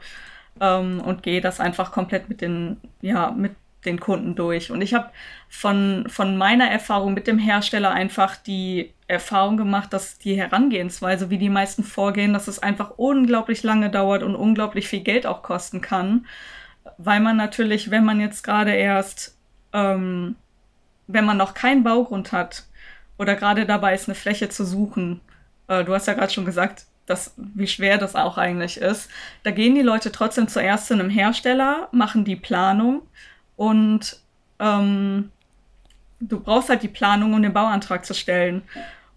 [0.61, 4.69] Ähm, und gehe das einfach komplett mit den, ja, mit den Kunden durch.
[4.69, 5.09] Und ich habe
[5.49, 11.39] von, von meiner Erfahrung mit dem Hersteller einfach die Erfahrung gemacht, dass die Herangehensweise, wie
[11.39, 15.81] die meisten vorgehen, dass es einfach unglaublich lange dauert und unglaublich viel Geld auch kosten
[15.81, 16.27] kann.
[16.99, 19.37] Weil man natürlich, wenn man jetzt gerade erst,
[19.73, 20.35] ähm,
[21.07, 22.63] wenn man noch keinen Baugrund hat
[23.17, 25.21] oder gerade dabei ist, eine Fläche zu suchen,
[25.67, 29.09] äh, du hast ja gerade schon gesagt, dass, wie schwer das auch eigentlich ist,
[29.43, 33.01] da gehen die Leute trotzdem zuerst zu einem Hersteller, machen die Planung
[33.57, 34.19] und
[34.59, 35.31] ähm,
[36.19, 38.63] du brauchst halt die Planung, um den Bauantrag zu stellen.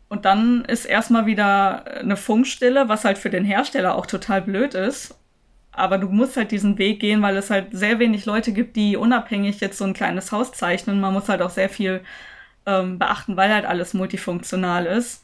[0.08, 4.74] Und dann ist erstmal wieder eine Funkstille, was halt für den Hersteller auch total blöd
[4.74, 5.15] ist.
[5.76, 8.96] Aber du musst halt diesen Weg gehen, weil es halt sehr wenig Leute gibt, die
[8.96, 11.00] unabhängig jetzt so ein kleines Haus zeichnen.
[11.00, 12.00] Man muss halt auch sehr viel
[12.64, 15.22] ähm, beachten, weil halt alles multifunktional ist.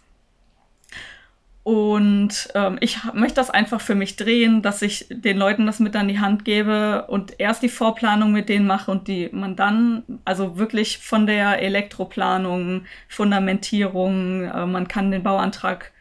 [1.65, 5.95] Und ähm, ich möchte das einfach für mich drehen, dass ich den Leuten das mit
[5.95, 10.03] an die Hand gebe und erst die Vorplanung mit denen mache und die man dann,
[10.25, 15.93] also wirklich von der Elektroplanung, Fundamentierung, äh, man kann den Bauantrag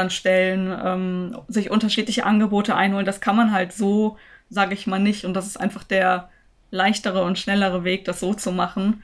[0.00, 3.06] dann stellen, ähm, sich unterschiedliche Angebote einholen.
[3.06, 4.16] Das kann man halt so,
[4.48, 5.24] sage ich mal, nicht.
[5.24, 6.30] Und das ist einfach der
[6.70, 9.02] leichtere und schnellere Weg, das so zu machen,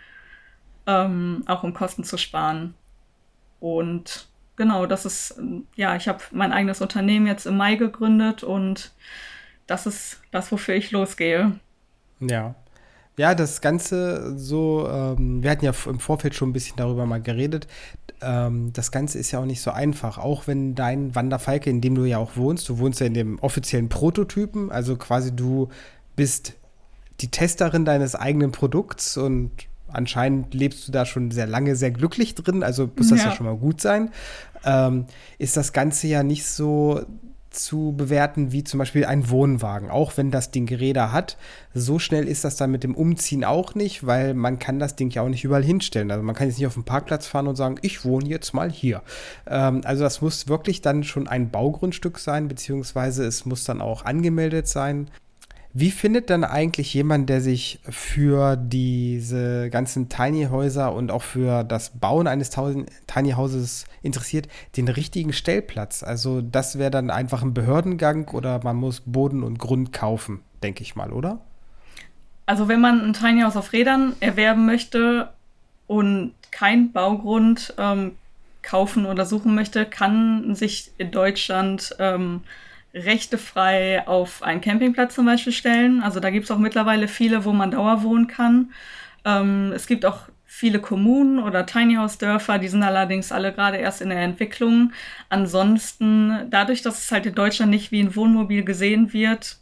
[0.87, 2.75] ähm, auch um Kosten zu sparen.
[3.61, 5.41] Und genau, das ist,
[5.75, 8.93] ja, ich habe mein eigenes Unternehmen jetzt im Mai gegründet und
[9.67, 11.59] das ist das, wofür ich losgehe.
[12.21, 12.55] Ja.
[13.19, 17.23] Ja, das Ganze so, ähm, wir hatten ja im Vorfeld schon ein bisschen darüber mal
[17.23, 17.67] geredet.
[18.21, 20.19] Ähm, das Ganze ist ja auch nicht so einfach.
[20.19, 23.39] Auch wenn dein Wanderfalke, in dem du ja auch wohnst, du wohnst ja in dem
[23.41, 25.69] offiziellen Prototypen, also quasi du
[26.15, 26.55] bist
[27.21, 29.51] die Testerin deines eigenen Produkts und
[29.89, 33.37] anscheinend lebst du da schon sehr lange sehr glücklich drin, also muss das ja, ja
[33.37, 34.11] schon mal gut sein.
[34.65, 35.07] Ähm,
[35.39, 37.03] ist das Ganze ja nicht so
[37.59, 41.37] zu bewerten wie zum Beispiel ein Wohnwagen, auch wenn das Ding Räder hat.
[41.75, 45.11] So schnell ist das dann mit dem Umziehen auch nicht, weil man kann das Ding
[45.11, 46.11] ja auch nicht überall hinstellen.
[46.11, 48.71] Also man kann jetzt nicht auf den Parkplatz fahren und sagen, ich wohne jetzt mal
[48.71, 49.03] hier.
[49.47, 54.05] Ähm, also das muss wirklich dann schon ein Baugrundstück sein, beziehungsweise es muss dann auch
[54.05, 55.11] angemeldet sein.
[55.79, 61.65] Wie findet dann eigentlich jemand, der sich für diese ganzen Tiny Häuser und auch für
[61.65, 66.03] das Bauen eines Tiny Houses interessiert, den richtigen Stellplatz?
[66.03, 70.81] Also das wäre dann einfach ein Behördengang oder man muss Boden und Grund kaufen, denke
[70.81, 71.41] ich mal, oder?
[72.47, 75.29] Also wenn man ein Tiny House auf Rädern erwerben möchte
[75.87, 78.13] und kein Baugrund ähm,
[78.63, 82.41] kaufen oder suchen möchte, kann sich in Deutschland ähm,
[82.97, 86.03] rechtefrei auf einen Campingplatz zum Beispiel stellen.
[86.03, 88.73] Also da gibt es auch mittlerweile viele, wo man Dauer wohnen kann.
[89.25, 93.77] Ähm, es gibt auch viele Kommunen oder Tiny House Dörfer, die sind allerdings alle gerade
[93.77, 94.93] erst in der Entwicklung.
[95.29, 99.59] Ansonsten, dadurch, dass es halt in Deutschland nicht wie ein Wohnmobil gesehen wird,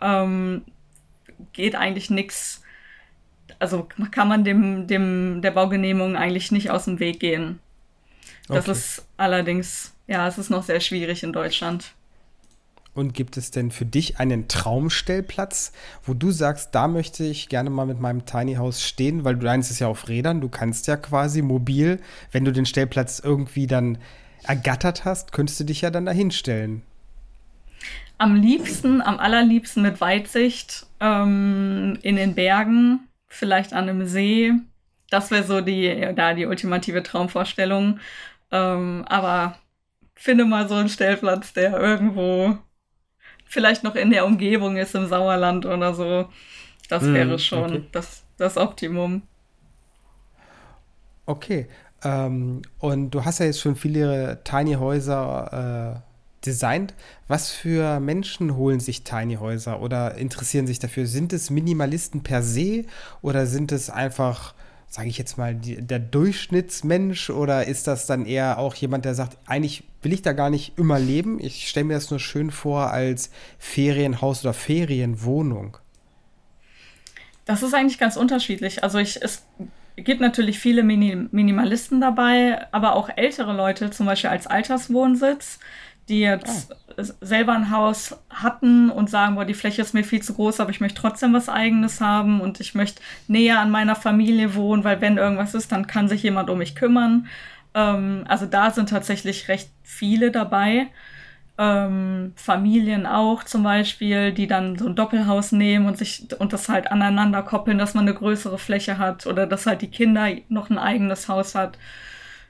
[0.00, 0.62] ähm,
[1.52, 2.62] geht eigentlich nichts.
[3.58, 7.58] Also kann man dem, dem der Baugenehmigung eigentlich nicht aus dem Weg gehen.
[8.46, 8.72] Das okay.
[8.72, 11.92] ist allerdings, ja, es ist noch sehr schwierig in Deutschland.
[13.00, 15.72] Und gibt es denn für dich einen Traumstellplatz,
[16.04, 19.46] wo du sagst, da möchte ich gerne mal mit meinem Tiny House stehen, weil du
[19.46, 21.98] deins ist ja auf Rädern, du kannst ja quasi mobil,
[22.30, 23.96] wenn du den Stellplatz irgendwie dann
[24.42, 26.82] ergattert hast, könntest du dich ja dann dahin stellen.
[28.18, 34.52] Am liebsten, am allerliebsten mit Weitsicht ähm, in den Bergen, vielleicht an einem See.
[35.08, 37.98] Das wäre so die, da die ultimative Traumvorstellung.
[38.50, 39.56] Ähm, aber
[40.14, 42.58] finde mal so einen Stellplatz, der irgendwo
[43.50, 46.28] vielleicht noch in der Umgebung ist, im Sauerland oder so.
[46.88, 47.84] Das mm, wäre schon okay.
[47.92, 49.22] das, das Optimum.
[51.26, 51.66] Okay.
[52.02, 56.94] Ähm, und du hast ja jetzt schon viele Tiny Häuser äh, designt.
[57.26, 61.06] Was für Menschen holen sich Tiny Häuser oder interessieren sich dafür?
[61.06, 62.84] Sind es Minimalisten per se
[63.20, 64.54] oder sind es einfach
[64.90, 69.14] sage ich jetzt mal, die, der Durchschnittsmensch oder ist das dann eher auch jemand, der
[69.14, 72.50] sagt, eigentlich will ich da gar nicht immer leben, ich stelle mir das nur schön
[72.50, 75.76] vor als Ferienhaus oder Ferienwohnung?
[77.44, 78.82] Das ist eigentlich ganz unterschiedlich.
[78.82, 79.44] Also ich, es
[79.94, 85.60] gibt natürlich viele Mini Minimalisten dabei, aber auch ältere Leute, zum Beispiel als Alterswohnsitz,
[86.10, 87.02] die jetzt oh.
[87.20, 90.70] selber ein Haus hatten und sagen, boah, die Fläche ist mir viel zu groß, aber
[90.70, 95.00] ich möchte trotzdem was eigenes haben und ich möchte näher an meiner Familie wohnen, weil
[95.00, 97.28] wenn irgendwas ist, dann kann sich jemand um mich kümmern.
[97.74, 100.88] Ähm, also da sind tatsächlich recht viele dabei.
[101.58, 106.70] ähm, Familien auch zum Beispiel, die dann so ein Doppelhaus nehmen und sich und das
[106.70, 110.70] halt aneinander koppeln, dass man eine größere Fläche hat oder dass halt die Kinder noch
[110.70, 111.78] ein eigenes Haus hat,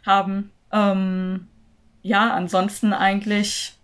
[0.07, 0.53] haben.
[0.73, 1.49] Ähm,
[2.03, 3.75] ja, ansonsten eigentlich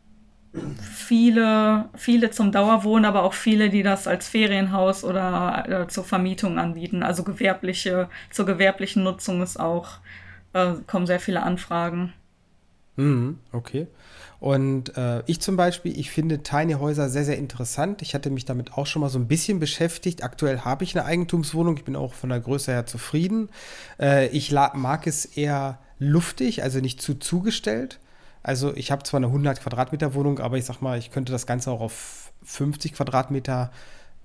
[0.80, 6.58] viele, viele zum Dauerwohnen, aber auch viele, die das als Ferienhaus oder äh, zur Vermietung
[6.58, 7.02] anbieten.
[7.02, 9.98] Also gewerbliche, zur gewerblichen Nutzung ist auch,
[10.52, 12.12] äh, kommen sehr viele Anfragen.
[12.96, 13.86] Mhm, okay.
[14.40, 18.02] Und äh, ich zum Beispiel, ich finde Tiny Häuser sehr, sehr interessant.
[18.02, 20.22] Ich hatte mich damit auch schon mal so ein bisschen beschäftigt.
[20.22, 21.76] Aktuell habe ich eine Eigentumswohnung.
[21.76, 23.48] Ich bin auch von der Größe her zufrieden.
[23.98, 27.98] Äh, ich mag es eher luftig, also nicht zu zugestellt.
[28.46, 31.48] Also ich habe zwar eine 100 Quadratmeter Wohnung, aber ich sag mal, ich könnte das
[31.48, 33.72] Ganze auch auf 50 Quadratmeter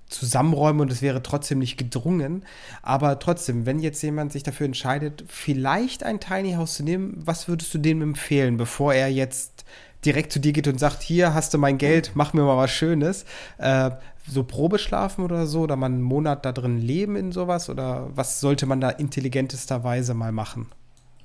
[0.10, 2.46] zusammenräumen und es wäre trotzdem nicht gedrungen.
[2.84, 7.48] Aber trotzdem, wenn jetzt jemand sich dafür entscheidet, vielleicht ein Tiny House zu nehmen, was
[7.48, 9.66] würdest du dem empfehlen, bevor er jetzt
[10.06, 12.70] direkt zu dir geht und sagt, hier hast du mein Geld, mach mir mal was
[12.70, 13.26] Schönes.
[13.58, 13.90] Äh,
[14.28, 17.72] so Probeschlafen oder so, oder man einen Monat da drin leben in sowas?
[17.72, 20.68] Oder was sollte man da intelligentesterweise mal machen?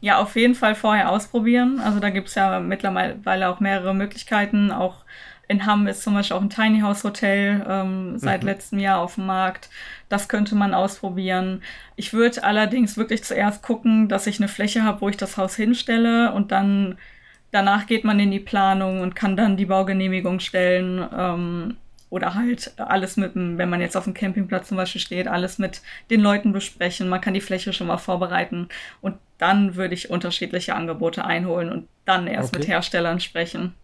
[0.01, 1.81] Ja, auf jeden Fall vorher ausprobieren.
[1.81, 4.71] Also da gibt es ja mittlerweile auch mehrere Möglichkeiten.
[4.71, 5.05] Auch
[5.49, 8.49] in Hamm ist zum Beispiel auch ein Tiny House Hotel ähm, seit mhm.
[8.49, 9.71] letztem Jahr auf dem Markt.
[10.09, 11.63] Das könnte man ausprobieren.
[11.95, 15.55] Ich würde allerdings wirklich zuerst gucken, dass ich eine Fläche habe, wo ich das Haus
[15.57, 16.99] hinstelle und dann
[17.53, 21.07] danach geht man in die Planung und kann dann die Baugenehmigung stellen.
[21.17, 21.77] Ähm,
[22.09, 25.83] oder halt alles mit, wenn man jetzt auf dem Campingplatz zum Beispiel steht, alles mit
[26.11, 27.09] den Leuten besprechen.
[27.09, 28.69] Man kann die Fläche schon mal vorbereiten
[29.01, 32.61] und dann würde ich unterschiedliche Angebote einholen und dann erst okay.
[32.61, 33.75] mit Herstellern sprechen.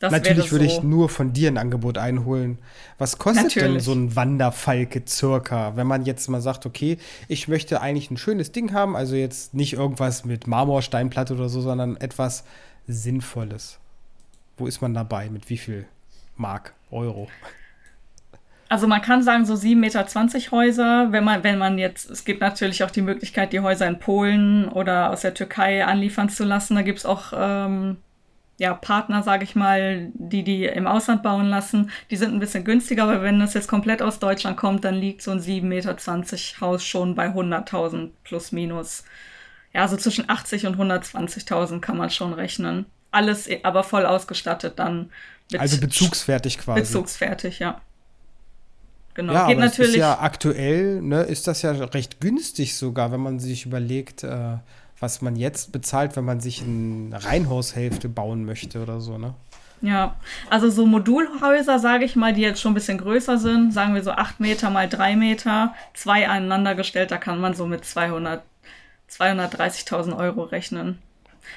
[0.00, 0.78] Das Natürlich würde so.
[0.78, 2.58] ich nur von dir ein Angebot einholen.
[2.98, 3.72] Was kostet Natürlich.
[3.74, 6.98] denn so ein Wanderfalke circa, wenn man jetzt mal sagt, okay,
[7.28, 11.60] ich möchte eigentlich ein schönes Ding haben, also jetzt nicht irgendwas mit Marmorsteinplatte oder so,
[11.60, 12.42] sondern etwas
[12.88, 13.78] Sinnvolles.
[14.56, 15.30] Wo ist man dabei?
[15.30, 15.86] Mit wie viel
[16.42, 17.28] Mark, Euro?
[18.68, 22.40] Also man kann sagen, so 7,20 Meter Häuser, wenn man, wenn man jetzt, es gibt
[22.40, 26.74] natürlich auch die Möglichkeit, die Häuser in Polen oder aus der Türkei anliefern zu lassen.
[26.74, 27.98] Da gibt es auch ähm,
[28.58, 31.90] ja, Partner, sage ich mal, die die im Ausland bauen lassen.
[32.10, 35.22] Die sind ein bisschen günstiger, aber wenn das jetzt komplett aus Deutschland kommt, dann liegt
[35.22, 35.96] so ein 7,20 Meter
[36.60, 39.04] Haus schon bei 100.000 plus minus.
[39.74, 42.86] Ja, so zwischen 80 und 120.000 kann man schon rechnen.
[43.12, 45.10] Alles aber voll ausgestattet dann.
[45.56, 46.80] also bezugsfertig quasi.
[46.80, 47.80] Bezugsfertig, ja.
[49.14, 49.32] Genau.
[49.34, 49.92] Ja, Geht aber natürlich.
[49.92, 54.56] Ist ja aktuell, ne, ist das ja recht günstig sogar, wenn man sich überlegt, äh,
[54.98, 59.34] was man jetzt bezahlt, wenn man sich eine Reihenhaushälfte bauen möchte oder so, ne?
[59.82, 60.14] Ja,
[60.48, 64.02] also so Modulhäuser, sage ich mal, die jetzt schon ein bisschen größer sind, sagen wir
[64.04, 68.42] so 8 Meter mal 3 Meter, zwei aneinander gestellt, da kann man so mit 200,
[69.10, 70.98] 230.000 Euro rechnen.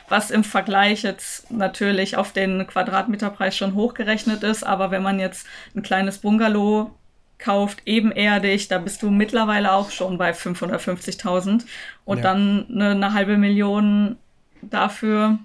[0.09, 5.47] Was im Vergleich jetzt natürlich auf den Quadratmeterpreis schon hochgerechnet ist, aber wenn man jetzt
[5.75, 6.91] ein kleines Bungalow
[7.37, 11.65] kauft, ebenerdig, da bist du mittlerweile auch schon bei 550.000
[12.05, 12.23] und ja.
[12.23, 14.17] dann eine, eine, halbe Million
[14.61, 15.37] dafür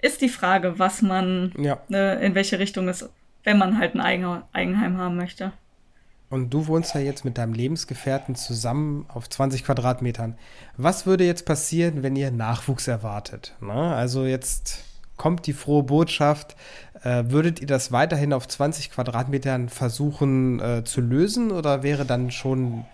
[0.00, 1.80] ist die Frage, was man, ja.
[1.88, 3.08] ne, in welche Richtung es,
[3.44, 5.52] wenn man halt ein Eigen, Eigenheim haben möchte.
[6.32, 10.38] Und du wohnst ja jetzt mit deinem Lebensgefährten zusammen auf 20 Quadratmetern.
[10.78, 13.54] Was würde jetzt passieren, wenn ihr Nachwuchs erwartet?
[13.60, 14.82] Na, also jetzt
[15.18, 16.56] kommt die frohe Botschaft.
[17.02, 22.30] Äh, würdet ihr das weiterhin auf 20 Quadratmetern versuchen äh, zu lösen oder wäre dann
[22.30, 22.86] schon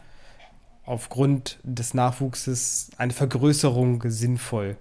[0.85, 4.77] aufgrund des Nachwuchses eine Vergrößerung sinnvoll?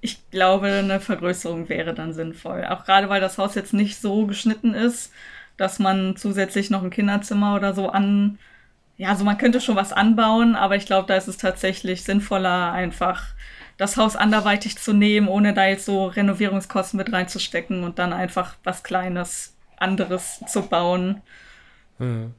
[0.00, 2.64] Ich glaube, eine Vergrößerung wäre dann sinnvoll.
[2.66, 5.10] Auch gerade weil das Haus jetzt nicht so geschnitten ist,
[5.58, 8.38] dass man zusätzlich noch ein Kinderzimmer oder so an.
[8.96, 12.72] Ja, also man könnte schon was anbauen, aber ich glaube, da ist es tatsächlich sinnvoller,
[12.72, 13.34] einfach
[13.76, 18.56] das Haus anderweitig zu nehmen, ohne da jetzt so Renovierungskosten mit reinzustecken und dann einfach
[18.64, 21.22] was Kleines, anderes zu bauen.
[21.98, 22.34] Hm.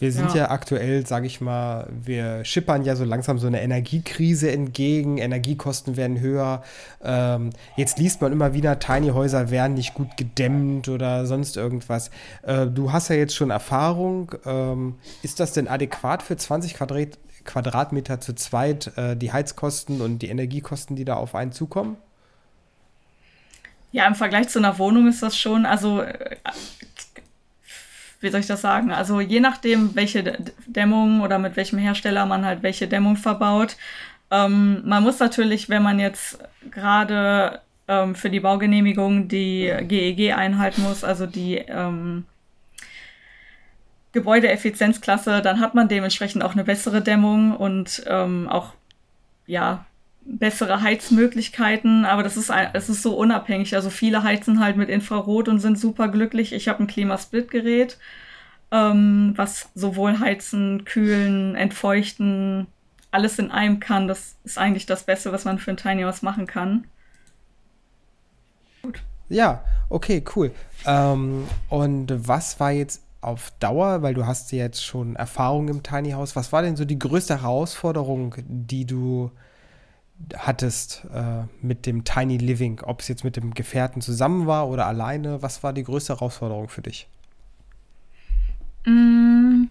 [0.00, 3.62] Wir sind ja, ja aktuell, sage ich mal, wir schippern ja so langsam so eine
[3.62, 5.18] Energiekrise entgegen.
[5.18, 6.64] Energiekosten werden höher.
[7.02, 12.10] Ähm, jetzt liest man immer wieder, Tiny Häuser werden nicht gut gedämmt oder sonst irgendwas.
[12.42, 14.34] Äh, du hast ja jetzt schon Erfahrung.
[14.44, 20.20] Ähm, ist das denn adäquat für 20 Quadrat Quadratmeter zu zweit äh, die Heizkosten und
[20.20, 21.98] die Energiekosten, die da auf einen zukommen?
[23.92, 26.36] Ja, im Vergleich zu einer Wohnung ist das schon, also äh,
[28.24, 28.90] wie soll ich das sagen?
[28.90, 33.76] Also je nachdem, welche Dämmung oder mit welchem Hersteller man halt welche Dämmung verbaut.
[34.30, 36.38] Ähm, man muss natürlich, wenn man jetzt
[36.70, 42.24] gerade ähm, für die Baugenehmigung die GEG e einhalten muss, also die ähm,
[44.12, 48.72] Gebäudeeffizienzklasse, dann hat man dementsprechend auch eine bessere Dämmung und ähm, auch
[49.46, 49.84] ja
[50.26, 53.74] bessere Heizmöglichkeiten, aber das ist, es ist so unabhängig.
[53.74, 56.52] Also viele heizen halt mit Infrarot und sind super glücklich.
[56.52, 57.98] Ich habe ein Klimasplitgerät,
[58.70, 62.66] ähm, was sowohl heizen, kühlen, entfeuchten,
[63.10, 64.08] alles in einem kann.
[64.08, 66.86] Das ist eigentlich das Beste, was man für ein Tiny House machen kann.
[68.82, 69.02] Gut.
[69.28, 70.52] Ja, okay, cool.
[70.86, 76.10] Ähm, und was war jetzt auf Dauer, weil du hast jetzt schon Erfahrung im Tiny
[76.10, 79.30] House, was war denn so die größte Herausforderung, die du
[80.36, 84.86] hattest äh, mit dem Tiny Living, ob es jetzt mit dem Gefährten zusammen war oder
[84.86, 87.08] alleine, was war die größte Herausforderung für dich?
[88.86, 89.64] Mm,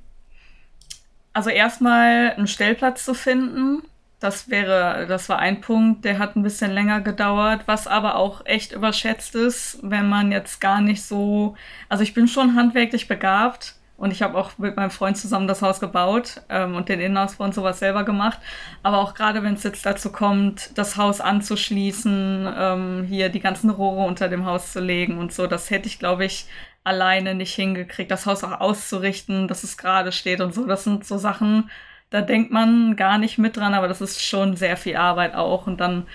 [1.33, 3.83] also erstmal einen Stellplatz zu finden.
[4.19, 8.45] Das wäre, das war ein Punkt, der hat ein bisschen länger gedauert, was aber auch
[8.45, 11.55] echt überschätzt ist, wenn man jetzt gar nicht so,
[11.89, 15.61] also ich bin schon handwerklich begabt, und ich habe auch mit meinem Freund zusammen das
[15.61, 18.39] Haus gebaut ähm, und den Innenausbau und sowas selber gemacht.
[18.81, 23.69] Aber auch gerade wenn es jetzt dazu kommt, das Haus anzuschließen, ähm, hier die ganzen
[23.69, 26.47] Rohre unter dem Haus zu legen und so, das hätte ich, glaube ich,
[26.83, 30.65] alleine nicht hingekriegt, das Haus auch auszurichten, dass es gerade steht und so.
[30.65, 31.69] Das sind so Sachen,
[32.09, 35.67] da denkt man gar nicht mit dran, aber das ist schon sehr viel Arbeit auch.
[35.67, 36.07] Und dann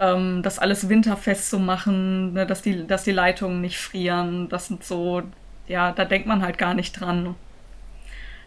[0.00, 4.66] ähm, das alles winterfest zu machen, ne, dass, die, dass die Leitungen nicht frieren, das
[4.68, 5.22] sind so
[5.70, 7.36] ja, da denkt man halt gar nicht dran.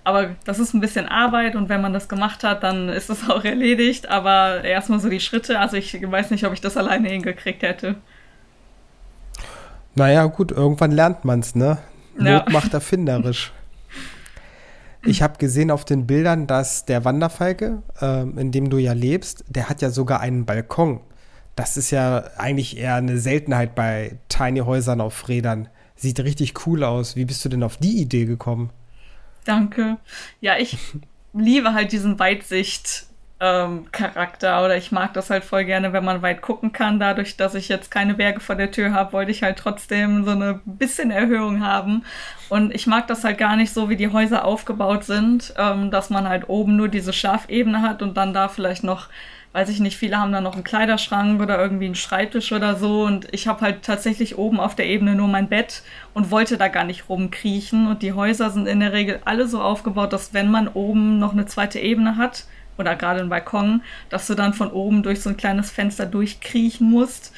[0.03, 3.29] Aber das ist ein bisschen Arbeit und wenn man das gemacht hat, dann ist es
[3.29, 4.09] auch erledigt.
[4.09, 7.95] Aber erstmal so die Schritte, also ich weiß nicht, ob ich das alleine hingekriegt hätte.
[9.95, 11.77] Naja, gut, irgendwann lernt man es, ne?
[12.17, 12.39] Ja.
[12.39, 13.51] Not macht erfinderisch.
[15.05, 19.43] Ich habe gesehen auf den Bildern, dass der Wanderfalke, äh, in dem du ja lebst,
[19.49, 21.01] der hat ja sogar einen Balkon.
[21.57, 25.67] Das ist ja eigentlich eher eine Seltenheit bei Tiny Häusern auf Rädern.
[25.95, 27.15] Sieht richtig cool aus.
[27.15, 28.71] Wie bist du denn auf die Idee gekommen?
[29.45, 29.97] Danke.
[30.41, 30.77] Ja, ich
[31.33, 33.07] liebe halt diesen Weitsicht.
[33.39, 36.97] Ähm, Charakter oder ich mag das halt voll gerne, wenn man weit gucken kann.
[36.97, 40.31] Dadurch, dass ich jetzt keine Berge vor der Tür habe, wollte ich halt trotzdem so
[40.31, 42.05] eine bisschen Erhöhung haben.
[42.47, 46.09] Und ich mag das halt gar nicht so, wie die Häuser aufgebaut sind, ähm, dass
[46.09, 49.09] man halt oben nur diese Schafebene hat und dann da vielleicht noch
[49.53, 53.03] weiß ich nicht, viele haben da noch einen Kleiderschrank oder irgendwie einen Schreibtisch oder so.
[53.03, 55.83] Und ich habe halt tatsächlich oben auf der Ebene nur mein Bett
[56.13, 57.87] und wollte da gar nicht rumkriechen.
[57.87, 61.33] Und die Häuser sind in der Regel alle so aufgebaut, dass wenn man oben noch
[61.33, 62.45] eine zweite Ebene hat,
[62.77, 66.89] oder gerade einen Balkon, dass du dann von oben durch so ein kleines Fenster durchkriechen
[66.89, 67.33] musst.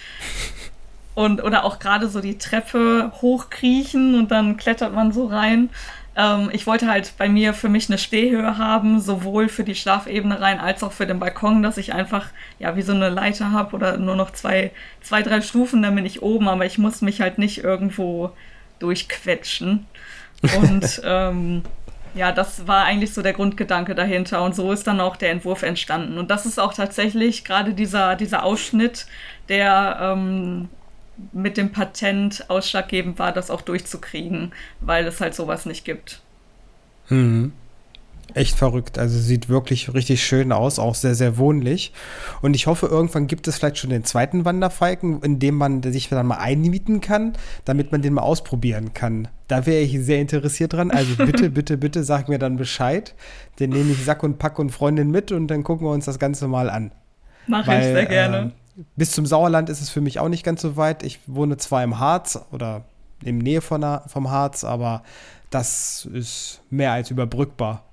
[1.13, 5.69] Und, oder auch gerade so die Treppe hochkriechen und dann klettert man so rein.
[6.15, 10.39] Ähm, ich wollte halt bei mir für mich eine Stehhöhe haben, sowohl für die Schlafebene
[10.39, 12.27] rein als auch für den Balkon, dass ich einfach
[12.59, 16.05] ja wie so eine Leiter habe oder nur noch zwei, zwei, drei Stufen, dann bin
[16.05, 18.31] ich oben, aber ich muss mich halt nicht irgendwo
[18.79, 19.85] durchquetschen.
[20.57, 21.63] Und ähm,
[22.13, 25.63] ja, das war eigentlich so der Grundgedanke dahinter und so ist dann auch der Entwurf
[25.63, 26.17] entstanden.
[26.17, 29.05] Und das ist auch tatsächlich gerade dieser, dieser Ausschnitt,
[29.49, 30.69] der ähm,
[31.31, 36.21] mit dem Patent ausschlaggebend war, das auch durchzukriegen, weil es halt sowas nicht gibt.
[37.09, 37.53] Mhm.
[38.33, 38.97] Echt verrückt.
[38.97, 41.93] Also sieht wirklich richtig schön aus, auch sehr, sehr wohnlich.
[42.41, 46.09] Und ich hoffe, irgendwann gibt es vielleicht schon den zweiten Wanderfalken, in dem man sich
[46.09, 47.33] dann mal einmieten kann,
[47.65, 49.27] damit man den mal ausprobieren kann.
[49.47, 50.91] Da wäre ich sehr interessiert dran.
[50.91, 53.13] Also bitte, bitte, bitte sag mir dann Bescheid.
[53.59, 56.19] Den nehme ich Sack und Pack und Freundin mit und dann gucken wir uns das
[56.19, 56.91] Ganze mal an.
[57.47, 58.37] Mache ich sehr gerne.
[58.37, 58.64] Äh,
[58.95, 61.03] bis zum Sauerland ist es für mich auch nicht ganz so weit.
[61.03, 62.85] Ich wohne zwar im Harz oder
[63.23, 65.03] in Nähe von der, vom Harz, aber
[65.49, 67.85] das ist mehr als überbrückbar.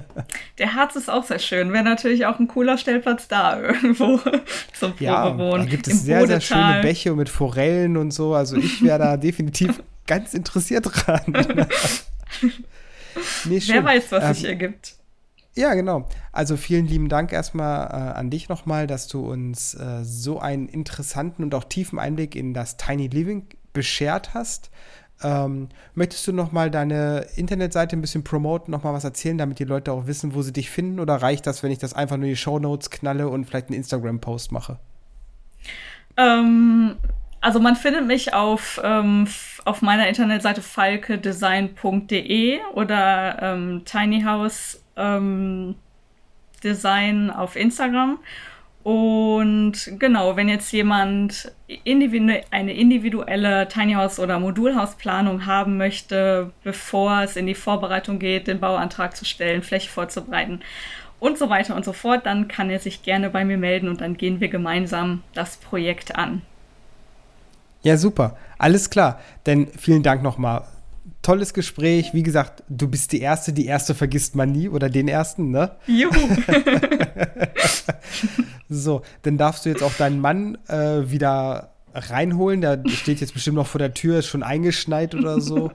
[0.58, 1.72] Der Harz ist auch sehr schön.
[1.72, 4.18] Wäre natürlich auch ein cooler Stellplatz da irgendwo
[4.78, 5.52] zum Probewohnen.
[5.52, 8.34] Ja, da gibt es sehr, sehr schöne Bäche mit Forellen und so.
[8.34, 11.22] Also ich wäre da definitiv ganz interessiert dran.
[13.44, 14.95] nee, Wer weiß, was ähm, sich ergibt.
[15.56, 16.06] Ja, genau.
[16.32, 20.68] Also vielen lieben Dank erstmal äh, an dich nochmal, dass du uns äh, so einen
[20.68, 24.70] interessanten und auch tiefen Einblick in das Tiny Living beschert hast.
[25.22, 29.92] Ähm, möchtest du nochmal deine Internetseite ein bisschen promoten, nochmal was erzählen, damit die Leute
[29.92, 31.00] auch wissen, wo sie dich finden?
[31.00, 33.68] Oder reicht das, wenn ich das einfach nur in die Show Notes knalle und vielleicht
[33.68, 34.78] einen Instagram-Post mache?
[36.18, 36.96] Ähm,
[37.40, 39.26] also man findet mich auf, ähm,
[39.64, 45.74] auf meiner Internetseite falkedesign.de oder ähm, tinyhouse ähm,
[46.62, 48.18] Design auf Instagram.
[48.82, 51.50] Und genau, wenn jetzt jemand
[51.82, 58.46] individu eine individuelle Tiny House oder Modulhausplanung haben möchte, bevor es in die Vorbereitung geht,
[58.46, 60.60] den Bauantrag zu stellen, Fläche vorzubereiten
[61.18, 64.00] und so weiter und so fort, dann kann er sich gerne bei mir melden und
[64.00, 66.42] dann gehen wir gemeinsam das Projekt an.
[67.82, 68.36] Ja, super.
[68.56, 69.20] Alles klar.
[69.46, 70.62] Denn vielen Dank nochmal
[71.26, 72.14] tolles Gespräch.
[72.14, 75.72] Wie gesagt, du bist die Erste, die Erste vergisst man nie oder den Ersten, ne?
[75.86, 76.12] Juhu.
[78.68, 82.60] So, dann darfst du jetzt auch deinen Mann äh, wieder reinholen.
[82.60, 85.70] Der steht jetzt bestimmt noch vor der Tür, ist schon eingeschneit oder so.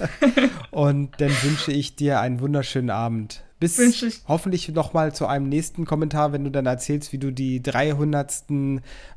[0.70, 3.42] Und dann wünsche ich dir einen wunderschönen Abend.
[3.60, 7.62] Bis hoffentlich noch mal zu einem nächsten Kommentar, wenn du dann erzählst, wie du die
[7.62, 8.44] 300.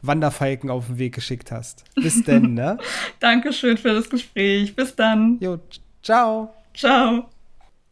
[0.01, 1.85] Wanderfalken auf den Weg geschickt hast.
[1.95, 2.77] Bis denn, ne?
[3.21, 4.75] Dankeschön für das Gespräch.
[4.75, 5.37] Bis dann.
[5.39, 5.59] Jo,
[6.03, 6.53] ciao.
[6.73, 7.29] Ciao.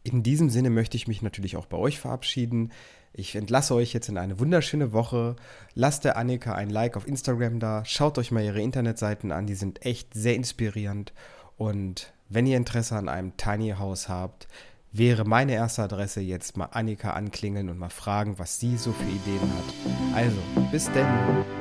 [0.04, 2.70] In diesem Sinne möchte ich mich natürlich auch bei euch verabschieden.
[3.14, 5.36] Ich entlasse euch jetzt in eine wunderschöne Woche.
[5.74, 7.84] Lasst der Annika ein Like auf Instagram da.
[7.84, 9.46] Schaut euch mal ihre Internetseiten an.
[9.46, 11.12] Die sind echt sehr inspirierend.
[11.56, 14.48] Und wenn ihr Interesse an einem Tiny House habt,
[14.92, 19.04] wäre meine erste Adresse jetzt mal Annika anklingeln und mal fragen, was sie so für
[19.04, 20.16] Ideen hat.
[20.16, 20.38] Also,
[20.70, 21.06] bis denn.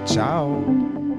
[0.06, 1.11] Ciao.